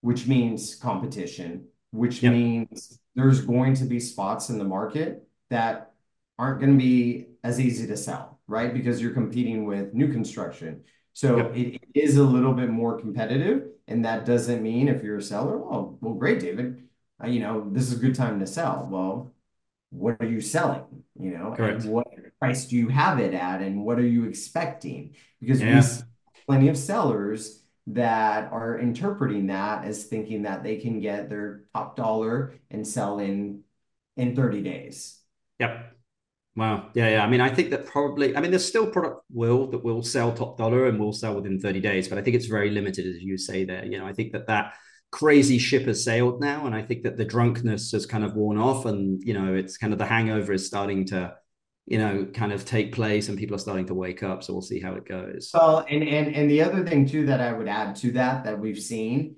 which 0.01 0.27
means 0.27 0.75
competition, 0.75 1.67
which 1.91 2.21
yep. 2.23 2.33
means 2.33 2.99
there's 3.15 3.41
going 3.41 3.75
to 3.75 3.85
be 3.85 3.99
spots 3.99 4.49
in 4.49 4.57
the 4.57 4.65
market 4.65 5.27
that 5.49 5.93
aren't 6.37 6.59
going 6.59 6.71
to 6.73 6.77
be 6.77 7.27
as 7.43 7.59
easy 7.59 7.87
to 7.87 7.97
sell, 7.97 8.39
right? 8.47 8.73
Because 8.73 9.01
you're 9.01 9.13
competing 9.13 9.65
with 9.65 9.93
new 9.93 10.11
construction. 10.11 10.83
So 11.13 11.37
yep. 11.37 11.55
it, 11.55 11.81
it 11.93 11.99
is 11.99 12.17
a 12.17 12.23
little 12.23 12.53
bit 12.53 12.69
more 12.69 12.99
competitive. 12.99 13.67
And 13.87 14.05
that 14.05 14.25
doesn't 14.25 14.61
mean 14.61 14.87
if 14.87 15.03
you're 15.03 15.17
a 15.17 15.21
seller, 15.21 15.57
oh, 15.57 15.97
well, 15.99 16.13
great, 16.13 16.39
David. 16.39 16.83
Uh, 17.21 17.27
you 17.27 17.39
know, 17.39 17.67
this 17.71 17.83
is 17.87 17.93
a 17.93 17.99
good 17.99 18.15
time 18.15 18.39
to 18.39 18.45
sell. 18.45 18.87
Well, 18.89 19.33
what 19.89 20.17
are 20.19 20.27
you 20.27 20.41
selling? 20.41 20.85
You 21.19 21.31
know, 21.31 21.55
what 21.87 22.07
price 22.39 22.65
do 22.65 22.75
you 22.75 22.87
have 22.87 23.19
it 23.19 23.33
at, 23.33 23.61
and 23.61 23.83
what 23.83 23.99
are 23.99 24.07
you 24.07 24.25
expecting? 24.25 25.15
Because 25.39 25.61
yeah. 25.61 25.75
we 25.75 25.81
see 25.81 26.03
plenty 26.47 26.69
of 26.69 26.77
sellers 26.77 27.63
that 27.87 28.51
are 28.51 28.77
interpreting 28.79 29.47
that 29.47 29.85
as 29.85 30.05
thinking 30.05 30.43
that 30.43 30.63
they 30.63 30.77
can 30.77 30.99
get 30.99 31.29
their 31.29 31.63
top 31.73 31.95
dollar 31.95 32.53
and 32.69 32.87
sell 32.87 33.19
in 33.19 33.61
in 34.15 34.35
30 34.35 34.61
days. 34.61 35.19
Yep. 35.59 35.93
Wow. 36.55 36.89
Yeah, 36.93 37.09
yeah. 37.09 37.23
I 37.23 37.29
mean, 37.29 37.41
I 37.41 37.49
think 37.49 37.69
that 37.69 37.85
probably, 37.85 38.35
I 38.35 38.41
mean, 38.41 38.51
there's 38.51 38.67
still 38.67 38.87
product 38.87 39.21
will 39.31 39.67
that 39.67 39.83
will 39.83 40.03
sell 40.03 40.33
top 40.33 40.57
dollar 40.57 40.87
and 40.87 40.99
will 40.99 41.13
sell 41.13 41.35
within 41.35 41.59
30 41.59 41.79
days, 41.79 42.07
but 42.09 42.17
I 42.17 42.21
think 42.21 42.35
it's 42.35 42.47
very 42.47 42.69
limited, 42.69 43.05
as 43.05 43.21
you 43.21 43.37
say 43.37 43.63
there. 43.63 43.85
You 43.85 43.97
know, 43.97 44.05
I 44.05 44.13
think 44.13 44.33
that 44.33 44.47
that 44.47 44.73
crazy 45.11 45.57
ship 45.57 45.85
has 45.85 46.03
sailed 46.03 46.41
now. 46.41 46.65
And 46.65 46.75
I 46.75 46.81
think 46.81 47.03
that 47.03 47.17
the 47.17 47.25
drunkenness 47.25 47.91
has 47.93 48.05
kind 48.05 48.23
of 48.23 48.35
worn 48.35 48.57
off 48.57 48.85
and, 48.85 49.21
you 49.23 49.33
know, 49.33 49.53
it's 49.53 49.77
kind 49.77 49.93
of 49.93 49.99
the 49.99 50.05
hangover 50.05 50.53
is 50.53 50.67
starting 50.67 51.05
to, 51.07 51.35
you 51.89 51.97
know, 51.97 52.23
kind 52.35 52.53
of 52.53 52.65
take 52.65 52.93
place 52.93 53.29
and 53.29 53.37
people 53.37 53.55
are 53.55 53.59
starting 53.59 53.87
to 53.87 53.95
wake 53.95 54.21
up. 54.21 54.43
So 54.43 54.53
we'll 54.53 54.61
see 54.61 54.79
how 54.79 54.93
it 54.93 55.07
goes. 55.07 55.49
Well, 55.51 55.83
and 55.89 56.03
and 56.03 56.35
and 56.35 56.49
the 56.49 56.61
other 56.61 56.85
thing 56.85 57.07
too 57.07 57.25
that 57.25 57.41
I 57.41 57.51
would 57.51 57.67
add 57.67 57.95
to 57.97 58.11
that 58.11 58.43
that 58.43 58.59
we've 58.59 58.79
seen 58.79 59.37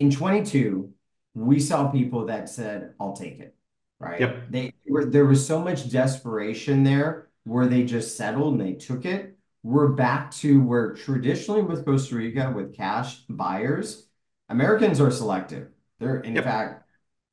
in 0.00 0.10
22, 0.10 0.90
we 1.34 1.60
saw 1.60 1.88
people 1.88 2.26
that 2.26 2.48
said, 2.48 2.94
I'll 2.98 3.12
take 3.12 3.40
it. 3.40 3.54
Right. 3.98 4.20
Yep. 4.20 4.44
They 4.48 4.72
were 4.88 5.04
there 5.04 5.26
was 5.26 5.46
so 5.46 5.60
much 5.60 5.90
desperation 5.90 6.82
there 6.82 7.28
where 7.44 7.66
they 7.66 7.84
just 7.84 8.16
settled 8.16 8.58
and 8.58 8.66
they 8.66 8.72
took 8.72 9.04
it. 9.04 9.36
We're 9.62 9.88
back 9.88 10.30
to 10.36 10.62
where 10.62 10.94
traditionally 10.94 11.60
with 11.60 11.84
Costa 11.84 12.16
Rica 12.16 12.52
with 12.56 12.74
cash 12.74 13.22
buyers, 13.28 14.08
Americans 14.48 14.98
are 14.98 15.10
selective. 15.10 15.68
They're 16.00 16.20
in 16.20 16.36
yep. 16.36 16.44
fact 16.44 16.88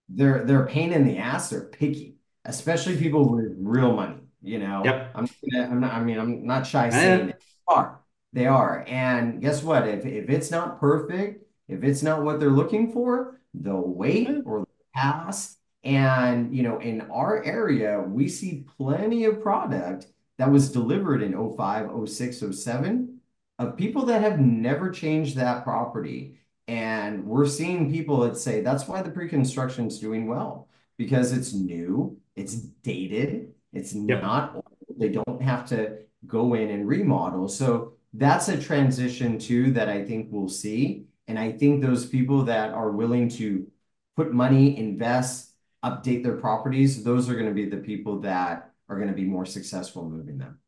they're 0.10 0.44
they're 0.44 0.66
pain 0.66 0.92
in 0.92 1.08
the 1.08 1.18
ass, 1.18 1.50
they're 1.50 1.62
picky, 1.62 2.18
especially 2.44 2.98
people 2.98 3.34
with 3.34 3.56
real 3.58 3.94
money. 3.94 4.19
You 4.42 4.60
know, 4.60 4.82
yep. 4.86 5.12
I'm, 5.16 5.28
I'm 5.54 5.80
not, 5.82 5.94
I 5.94 6.04
mean, 6.04 6.18
I'm 6.18 6.46
not 6.46 6.66
shy 6.66 6.88
eh. 6.88 6.92
saying 6.92 7.30
it. 7.30 7.44
They 7.68 7.74
are. 7.76 8.00
They 8.32 8.46
are. 8.46 8.86
And 8.88 9.42
guess 9.42 9.64
what? 9.64 9.88
If 9.88 10.06
if 10.06 10.30
it's 10.30 10.52
not 10.52 10.80
perfect, 10.80 11.46
if 11.68 11.84
it's 11.84 12.04
not 12.04 12.24
what 12.24 12.40
they're 12.40 12.50
looking 12.50 12.92
for, 12.92 13.40
they'll 13.54 13.88
wait 13.88 14.30
eh. 14.30 14.42
or 14.46 14.68
pass. 14.94 15.58
And 15.84 16.56
you 16.56 16.64
know, 16.64 16.80
in 16.80 17.02
our 17.12 17.44
area, 17.44 18.00
we 18.00 18.28
see 18.28 18.66
plenty 18.78 19.26
of 19.26 19.42
product 19.42 20.08
that 20.38 20.52
was 20.52 20.72
delivered 20.72 21.22
in 21.22 21.34
05, 21.34 22.10
06, 22.10 22.44
07 22.52 23.20
of 23.60 23.76
people 23.76 24.06
that 24.06 24.22
have 24.22 24.40
never 24.40 24.90
changed 24.90 25.36
that 25.36 25.64
property. 25.64 26.40
And 26.68 27.26
we're 27.26 27.46
seeing 27.46 27.92
people 27.92 28.22
that 28.22 28.38
say 28.38 28.62
that's 28.62 28.88
why 28.88 29.02
the 29.02 29.12
pre-construction 29.12 29.88
is 29.88 30.00
doing 30.00 30.28
well 30.28 30.70
because 30.98 31.34
it's 31.34 31.54
new, 31.54 32.18
it's 32.36 32.56
dated, 32.56 33.54
it's 33.74 33.94
yep. 33.94 34.22
not. 34.22 34.66
They 34.98 35.10
don't 35.10 35.42
have 35.42 35.68
to 35.70 36.00
go 36.26 36.54
in 36.54 36.70
and 36.70 36.88
remodel. 36.88 37.48
So 37.48 37.94
that's 38.14 38.50
a 38.50 38.60
transition 38.60 39.38
too 39.38 39.72
that 39.72 39.90
I 39.90 40.04
think 40.04 40.28
we'll 40.32 40.50
see. 40.50 41.06
And 41.28 41.38
I 41.38 41.52
think 41.52 41.82
those 41.82 42.06
people 42.06 42.44
that 42.46 42.72
are 42.72 42.92
willing 42.92 43.30
to 43.30 43.68
put 44.16 44.34
money, 44.34 44.78
invest, 44.78 45.54
update 45.84 46.24
their 46.24 46.38
properties, 46.38 47.04
those 47.04 47.30
are 47.30 47.36
going 47.36 47.46
to 47.46 47.54
be 47.54 47.70
the 47.70 47.78
people 47.78 48.20
that 48.22 48.72
are 48.90 48.96
going 48.96 49.08
to 49.08 49.14
be 49.14 49.24
more 49.24 49.46
successful 49.46 50.10
moving 50.10 50.40
them. 50.40 50.60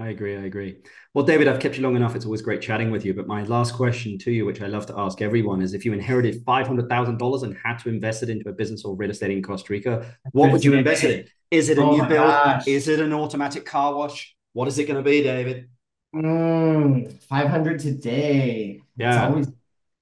I 0.00 0.08
agree. 0.08 0.34
I 0.34 0.44
agree. 0.44 0.78
Well, 1.12 1.26
David, 1.26 1.46
I've 1.46 1.60
kept 1.60 1.76
you 1.76 1.82
long 1.82 1.94
enough. 1.94 2.16
It's 2.16 2.24
always 2.24 2.40
great 2.40 2.62
chatting 2.62 2.90
with 2.90 3.04
you. 3.04 3.12
But 3.12 3.26
my 3.26 3.42
last 3.42 3.74
question 3.74 4.16
to 4.20 4.30
you, 4.30 4.46
which 4.46 4.62
I 4.62 4.66
love 4.66 4.86
to 4.86 4.98
ask 4.98 5.20
everyone, 5.20 5.60
is 5.60 5.74
if 5.74 5.84
you 5.84 5.92
inherited 5.92 6.42
$500,000 6.46 7.42
and 7.42 7.56
had 7.62 7.76
to 7.80 7.90
invest 7.90 8.22
it 8.22 8.30
into 8.30 8.48
a 8.48 8.52
business 8.52 8.82
or 8.82 8.96
real 8.96 9.10
estate 9.10 9.30
in 9.30 9.42
Costa 9.42 9.70
Rica, 9.70 10.16
what 10.32 10.52
would 10.52 10.64
you 10.64 10.72
invest 10.72 11.04
it 11.04 11.20
in? 11.20 11.26
Is 11.50 11.68
it 11.68 11.76
a 11.76 11.82
oh 11.82 11.90
new 11.90 12.06
build? 12.06 12.28
Gosh. 12.28 12.66
Is 12.66 12.88
it 12.88 12.98
an 12.98 13.12
automatic 13.12 13.66
car 13.66 13.94
wash? 13.94 14.34
What 14.54 14.68
is 14.68 14.78
it 14.78 14.84
going 14.84 14.96
to 14.96 15.02
be, 15.02 15.22
David? 15.22 15.68
Mm, 16.14 17.12
500 17.24 17.78
today. 17.78 18.80
Yeah. 18.96 19.10
It's 19.10 19.30
always 19.30 19.48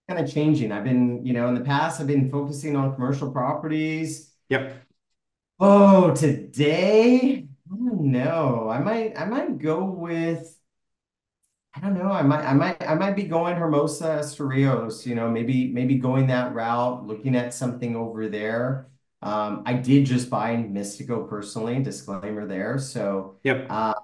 kind 0.08 0.24
of 0.24 0.32
changing. 0.32 0.70
I've 0.70 0.84
been, 0.84 1.26
you 1.26 1.32
know, 1.32 1.48
in 1.48 1.54
the 1.54 1.62
past, 1.62 2.00
I've 2.00 2.06
been 2.06 2.30
focusing 2.30 2.76
on 2.76 2.94
commercial 2.94 3.32
properties. 3.32 4.32
Yep. 4.48 4.76
Oh, 5.58 6.14
today? 6.14 7.47
I 7.70 7.76
don't 7.76 8.12
know. 8.12 8.68
I 8.70 8.78
might, 8.78 9.18
I 9.18 9.26
might 9.26 9.58
go 9.58 9.84
with, 9.84 10.58
I 11.74 11.80
don't 11.80 11.94
know. 11.98 12.10
I 12.10 12.22
might, 12.22 12.44
I 12.44 12.54
might, 12.54 12.88
I 12.88 12.94
might 12.94 13.14
be 13.14 13.24
going 13.24 13.56
Hermosa 13.56 14.20
Esterillos, 14.20 15.04
you 15.04 15.14
know, 15.14 15.30
maybe, 15.30 15.68
maybe 15.68 15.96
going 15.96 16.28
that 16.28 16.54
route, 16.54 17.06
looking 17.06 17.36
at 17.36 17.52
something 17.52 17.94
over 17.94 18.28
there. 18.28 18.88
Um, 19.20 19.62
I 19.66 19.74
did 19.74 20.06
just 20.06 20.30
buy 20.30 20.56
Mystico 20.56 21.28
personally, 21.28 21.82
disclaimer 21.82 22.46
there. 22.46 22.78
So, 22.78 23.36
yep. 23.44 23.66
Uh, 23.68 23.94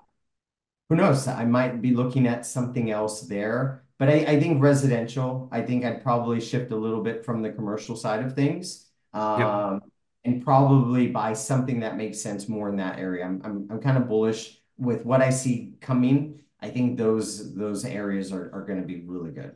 who 0.89 0.97
knows? 0.97 1.27
I 1.27 1.45
might 1.47 1.81
be 1.81 1.95
looking 1.95 2.27
at 2.27 2.45
something 2.45 2.91
else 2.91 3.23
there. 3.23 3.85
But 3.99 4.11
I, 4.11 4.25
I 4.27 4.41
think 4.41 4.63
residential, 4.63 5.49
I 5.53 5.63
think 5.63 5.85
I'd 5.85 6.03
probably 6.03 6.41
shift 6.41 6.73
a 6.73 6.77
little 6.77 7.03
bit 7.03 7.25
from 7.25 7.41
the 7.41 7.51
commercial 7.51 7.97
side 7.97 8.25
of 8.25 8.35
things. 8.35 8.91
Um, 9.15 9.41
yep. 9.41 9.83
And 10.25 10.43
probably 10.43 11.09
buy 11.09 11.33
something 11.33 11.81
that 11.81 11.97
makes 11.97 12.21
sense 12.21 12.49
more 12.49 12.69
in 12.69 12.77
that 12.77 12.99
area. 12.99 13.25
I'm, 13.25 13.41
I'm, 13.45 13.69
I'm 13.71 13.81
kind 13.81 13.99
of 13.99 14.09
bullish 14.09 14.59
with 14.79 15.05
what 15.05 15.21
I 15.21 15.31
see 15.31 15.75
coming. 15.81 16.41
I 16.61 16.71
think 16.71 16.97
those 16.97 17.55
those 17.55 17.85
areas 17.85 18.33
are, 18.33 18.51
are 18.55 18.65
going 18.65 18.81
to 18.81 18.87
be 18.87 19.03
really 19.07 19.31
good. 19.31 19.55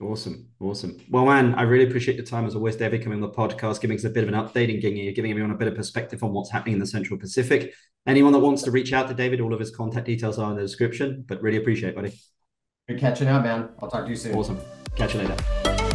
Awesome. 0.00 0.50
Awesome. 0.60 0.98
Well, 1.08 1.24
man, 1.24 1.54
I 1.54 1.62
really 1.62 1.86
appreciate 1.86 2.16
your 2.16 2.26
time 2.26 2.44
as 2.44 2.54
always, 2.54 2.76
David, 2.76 3.02
coming 3.02 3.22
on 3.22 3.30
the 3.30 3.34
podcast, 3.34 3.80
giving 3.80 3.96
us 3.96 4.04
a 4.04 4.10
bit 4.10 4.24
of 4.24 4.28
an 4.28 4.34
update 4.34 4.70
and 4.70 4.82
giving, 4.82 5.14
giving 5.14 5.30
everyone 5.30 5.52
a 5.52 5.56
bit 5.56 5.68
of 5.68 5.74
perspective 5.74 6.22
on 6.22 6.34
what's 6.34 6.50
happening 6.50 6.74
in 6.74 6.80
the 6.80 6.86
Central 6.86 7.18
Pacific. 7.18 7.72
Anyone 8.06 8.32
that 8.34 8.40
wants 8.40 8.62
to 8.64 8.70
reach 8.70 8.92
out 8.92 9.08
to 9.08 9.14
David, 9.14 9.40
all 9.40 9.54
of 9.54 9.58
his 9.58 9.74
contact 9.74 10.04
details 10.04 10.38
are 10.38 10.50
in 10.50 10.56
the 10.56 10.62
description, 10.62 11.24
but 11.26 11.40
really 11.40 11.56
appreciate 11.56 11.90
it, 11.90 11.96
buddy. 11.96 12.12
Good 12.88 13.00
catching 13.00 13.28
up, 13.28 13.42
man. 13.42 13.70
I'll 13.80 13.88
talk 13.88 14.04
to 14.04 14.10
you 14.10 14.16
soon. 14.16 14.36
Awesome. 14.36 14.60
Catch 14.96 15.14
you 15.14 15.22
later. 15.22 15.85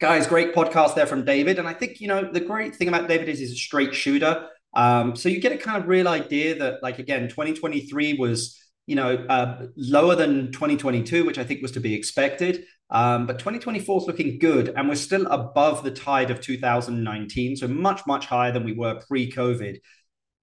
Guys, 0.00 0.26
great 0.26 0.54
podcast 0.54 0.94
there 0.94 1.06
from 1.06 1.24
David. 1.24 1.58
And 1.58 1.68
I 1.68 1.72
think, 1.72 2.00
you 2.00 2.08
know, 2.08 2.30
the 2.30 2.40
great 2.40 2.74
thing 2.74 2.88
about 2.88 3.08
David 3.08 3.28
is 3.28 3.38
he's 3.38 3.52
a 3.52 3.56
straight 3.56 3.94
shooter. 3.94 4.48
Um, 4.74 5.14
so 5.14 5.28
you 5.28 5.40
get 5.40 5.52
a 5.52 5.56
kind 5.56 5.80
of 5.80 5.88
real 5.88 6.08
idea 6.08 6.56
that, 6.58 6.82
like, 6.82 6.98
again, 6.98 7.28
2023 7.28 8.14
was 8.14 8.60
you 8.86 8.96
know, 8.96 9.14
uh, 9.28 9.66
lower 9.76 10.14
than 10.14 10.52
2022, 10.52 11.24
which 11.24 11.38
I 11.38 11.44
think 11.44 11.62
was 11.62 11.72
to 11.72 11.80
be 11.80 11.94
expected. 11.94 12.64
Um, 12.90 13.26
but 13.26 13.38
2024 13.38 14.02
is 14.02 14.06
looking 14.06 14.38
good, 14.38 14.72
and 14.76 14.88
we're 14.88 14.94
still 14.94 15.26
above 15.26 15.82
the 15.82 15.90
tide 15.90 16.30
of 16.30 16.40
2019, 16.40 17.56
so 17.56 17.66
much, 17.66 18.02
much 18.06 18.26
higher 18.26 18.52
than 18.52 18.64
we 18.64 18.72
were 18.72 19.00
pre 19.08 19.30
COVID. 19.30 19.78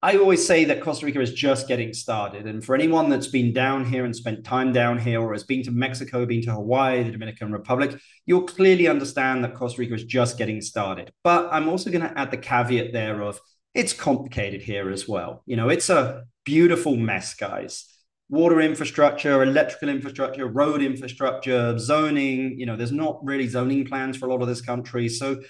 I 0.04 0.18
always 0.18 0.46
say 0.46 0.66
that 0.66 0.82
Costa 0.82 1.06
Rica 1.06 1.22
is 1.22 1.32
just 1.32 1.68
getting 1.68 1.94
started. 1.94 2.48
And 2.48 2.64
for 2.66 2.74
anyone 2.74 3.10
that's 3.10 3.28
been 3.28 3.54
down 3.54 3.86
here 3.86 4.04
and 4.04 4.16
spent 4.16 4.44
time 4.44 4.74
down 4.74 4.98
here, 4.98 5.22
or 5.22 5.32
has 5.34 5.44
been 5.44 5.62
to 5.64 5.72
Mexico, 5.72 6.26
been 6.26 6.42
to 6.44 6.54
Hawaii, 6.54 7.04
the 7.04 7.12
Dominican 7.12 7.52
Republic, 7.52 8.00
you'll 8.26 8.44
clearly 8.44 8.88
understand 8.88 9.44
that 9.44 9.54
Costa 9.54 9.80
Rica 9.80 9.94
is 9.94 10.04
just 10.04 10.40
getting 10.40 10.60
started. 10.60 11.12
But 11.24 11.50
I'm 11.52 11.70
also 11.70 11.92
going 11.92 12.02
to 12.02 12.18
add 12.18 12.32
the 12.32 12.38
caveat 12.38 12.94
there 12.94 13.22
of 13.22 13.40
it's 13.76 13.94
complicated 13.94 14.64
here 14.64 14.90
as 14.90 15.08
well. 15.08 15.44
You 15.46 15.56
know, 15.56 15.70
it's 15.70 15.92
a 15.92 16.24
beautiful 16.46 16.96
mess, 16.96 17.36
guys 17.36 17.92
water 18.32 18.62
infrastructure, 18.62 19.44
electrical 19.44 19.90
infrastructure, 19.90 20.48
road 20.48 20.82
infrastructure, 20.82 21.78
zoning. 21.78 22.58
You 22.58 22.66
know, 22.66 22.78
there's 22.78 22.94
not 22.94 23.20
really 23.24 23.48
zoning 23.48 23.86
plans 23.86 24.16
for 24.16 24.28
a 24.28 24.32
lot 24.32 24.42
of 24.42 24.48
this 24.48 24.62
country. 24.62 25.10
So, 25.10 25.42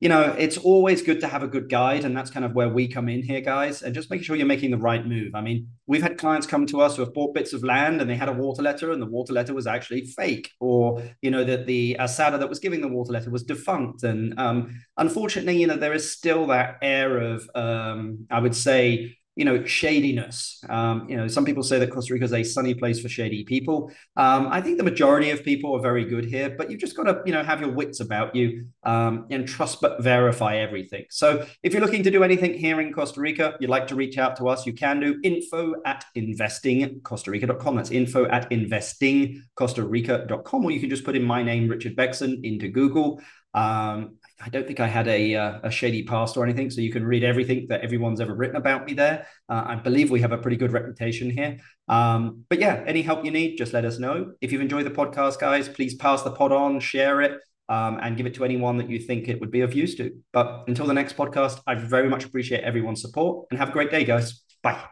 you 0.00 0.08
know, 0.08 0.34
it's 0.38 0.56
always 0.56 1.02
good 1.02 1.20
to 1.20 1.26
have 1.26 1.42
a 1.42 1.48
good 1.48 1.68
guide. 1.68 2.04
And 2.04 2.16
that's 2.16 2.30
kind 2.30 2.44
of 2.44 2.54
where 2.54 2.68
we 2.68 2.86
come 2.86 3.08
in 3.08 3.22
here, 3.22 3.40
guys, 3.40 3.82
and 3.82 3.94
just 3.94 4.10
making 4.10 4.24
sure 4.24 4.36
you're 4.36 4.46
making 4.46 4.70
the 4.70 4.78
right 4.78 5.04
move. 5.04 5.34
I 5.34 5.40
mean, 5.40 5.68
we've 5.86 6.02
had 6.02 6.18
clients 6.18 6.46
come 6.46 6.66
to 6.66 6.80
us 6.80 6.96
who 6.96 7.02
have 7.02 7.12
bought 7.12 7.34
bits 7.34 7.52
of 7.52 7.64
land 7.64 8.00
and 8.00 8.08
they 8.08 8.14
had 8.14 8.28
a 8.28 8.32
water 8.32 8.62
letter 8.62 8.92
and 8.92 9.02
the 9.02 9.06
water 9.06 9.32
letter 9.32 9.54
was 9.54 9.66
actually 9.66 10.04
fake, 10.06 10.50
or, 10.60 11.02
you 11.20 11.30
know, 11.30 11.42
that 11.42 11.66
the 11.66 11.96
asada 11.98 12.38
that 12.38 12.48
was 12.48 12.60
giving 12.60 12.80
the 12.80 12.88
water 12.88 13.12
letter 13.12 13.30
was 13.30 13.42
defunct. 13.42 14.04
And 14.04 14.38
um, 14.38 14.80
unfortunately, 14.96 15.60
you 15.60 15.66
know, 15.66 15.76
there 15.76 15.92
is 15.92 16.12
still 16.12 16.46
that 16.48 16.78
air 16.80 17.18
of, 17.18 17.50
um, 17.56 18.26
I 18.30 18.38
would 18.38 18.54
say, 18.54 19.16
you 19.38 19.44
know, 19.44 19.64
shadiness. 19.64 20.62
Um, 20.68 21.08
you 21.08 21.16
know, 21.16 21.28
some 21.28 21.44
people 21.44 21.62
say 21.62 21.78
that 21.78 21.92
Costa 21.92 22.12
Rica 22.12 22.24
is 22.24 22.32
a 22.32 22.42
sunny 22.42 22.74
place 22.74 22.98
for 22.98 23.08
shady 23.08 23.44
people. 23.44 23.92
Um, 24.16 24.48
I 24.50 24.60
think 24.60 24.78
the 24.78 24.84
majority 24.84 25.30
of 25.30 25.44
people 25.44 25.76
are 25.76 25.80
very 25.80 26.04
good 26.04 26.24
here, 26.24 26.56
but 26.58 26.68
you've 26.68 26.80
just 26.80 26.96
got 26.96 27.04
to, 27.04 27.22
you 27.24 27.32
know, 27.32 27.44
have 27.44 27.60
your 27.60 27.70
wits 27.70 28.00
about 28.00 28.34
you 28.34 28.66
um, 28.82 29.26
and 29.30 29.46
trust 29.46 29.80
but 29.80 30.02
verify 30.02 30.56
everything. 30.56 31.04
So 31.10 31.46
if 31.62 31.72
you're 31.72 31.80
looking 31.80 32.02
to 32.02 32.10
do 32.10 32.24
anything 32.24 32.52
here 32.52 32.80
in 32.80 32.92
Costa 32.92 33.20
Rica, 33.20 33.54
you'd 33.60 33.70
like 33.70 33.86
to 33.86 33.94
reach 33.94 34.18
out 34.18 34.34
to 34.38 34.48
us, 34.48 34.66
you 34.66 34.72
can 34.72 34.98
do 34.98 35.20
info 35.22 35.74
at 35.86 36.04
investingcostarica.com. 36.16 37.76
That's 37.76 37.92
info 37.92 38.26
at 38.26 38.50
investingcostarica.com, 38.50 40.64
or 40.64 40.72
you 40.72 40.80
can 40.80 40.90
just 40.90 41.04
put 41.04 41.14
in 41.14 41.22
my 41.22 41.44
name, 41.44 41.68
Richard 41.68 41.94
Bexon, 41.94 42.40
into 42.42 42.66
Google. 42.66 43.20
Um, 43.54 44.17
I 44.40 44.48
don't 44.50 44.66
think 44.66 44.78
I 44.78 44.86
had 44.86 45.08
a, 45.08 45.34
uh, 45.34 45.58
a 45.64 45.70
shady 45.70 46.04
past 46.04 46.36
or 46.36 46.44
anything. 46.44 46.70
So 46.70 46.80
you 46.80 46.92
can 46.92 47.04
read 47.04 47.24
everything 47.24 47.66
that 47.68 47.80
everyone's 47.80 48.20
ever 48.20 48.34
written 48.34 48.56
about 48.56 48.86
me 48.86 48.94
there. 48.94 49.26
Uh, 49.48 49.64
I 49.66 49.74
believe 49.74 50.10
we 50.10 50.20
have 50.20 50.32
a 50.32 50.38
pretty 50.38 50.56
good 50.56 50.72
reputation 50.72 51.30
here. 51.30 51.58
Um, 51.88 52.44
but 52.48 52.60
yeah, 52.60 52.84
any 52.86 53.02
help 53.02 53.24
you 53.24 53.30
need, 53.30 53.56
just 53.56 53.72
let 53.72 53.84
us 53.84 53.98
know. 53.98 54.32
If 54.40 54.52
you've 54.52 54.60
enjoyed 54.60 54.86
the 54.86 54.90
podcast, 54.90 55.40
guys, 55.40 55.68
please 55.68 55.96
pass 55.96 56.22
the 56.22 56.30
pod 56.30 56.52
on, 56.52 56.78
share 56.78 57.20
it, 57.20 57.40
um, 57.68 57.98
and 58.00 58.16
give 58.16 58.26
it 58.26 58.34
to 58.34 58.44
anyone 58.44 58.76
that 58.78 58.88
you 58.88 59.00
think 59.00 59.28
it 59.28 59.40
would 59.40 59.50
be 59.50 59.62
of 59.62 59.74
use 59.74 59.96
to. 59.96 60.12
But 60.32 60.64
until 60.68 60.86
the 60.86 60.94
next 60.94 61.16
podcast, 61.16 61.60
I 61.66 61.74
very 61.74 62.08
much 62.08 62.24
appreciate 62.24 62.62
everyone's 62.62 63.02
support 63.02 63.48
and 63.50 63.58
have 63.58 63.70
a 63.70 63.72
great 63.72 63.90
day, 63.90 64.04
guys. 64.04 64.42
Bye. 64.62 64.82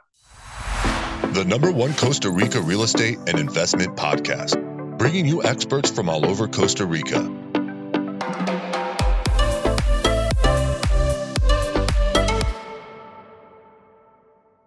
The 1.33 1.45
number 1.45 1.71
one 1.71 1.95
Costa 1.95 2.31
Rica 2.31 2.61
real 2.61 2.83
estate 2.83 3.19
and 3.27 3.39
investment 3.39 3.97
podcast, 3.97 4.99
bringing 4.99 5.27
you 5.27 5.43
experts 5.45 5.91
from 5.91 6.09
all 6.09 6.27
over 6.27 6.49
Costa 6.49 6.87
Rica 6.87 7.46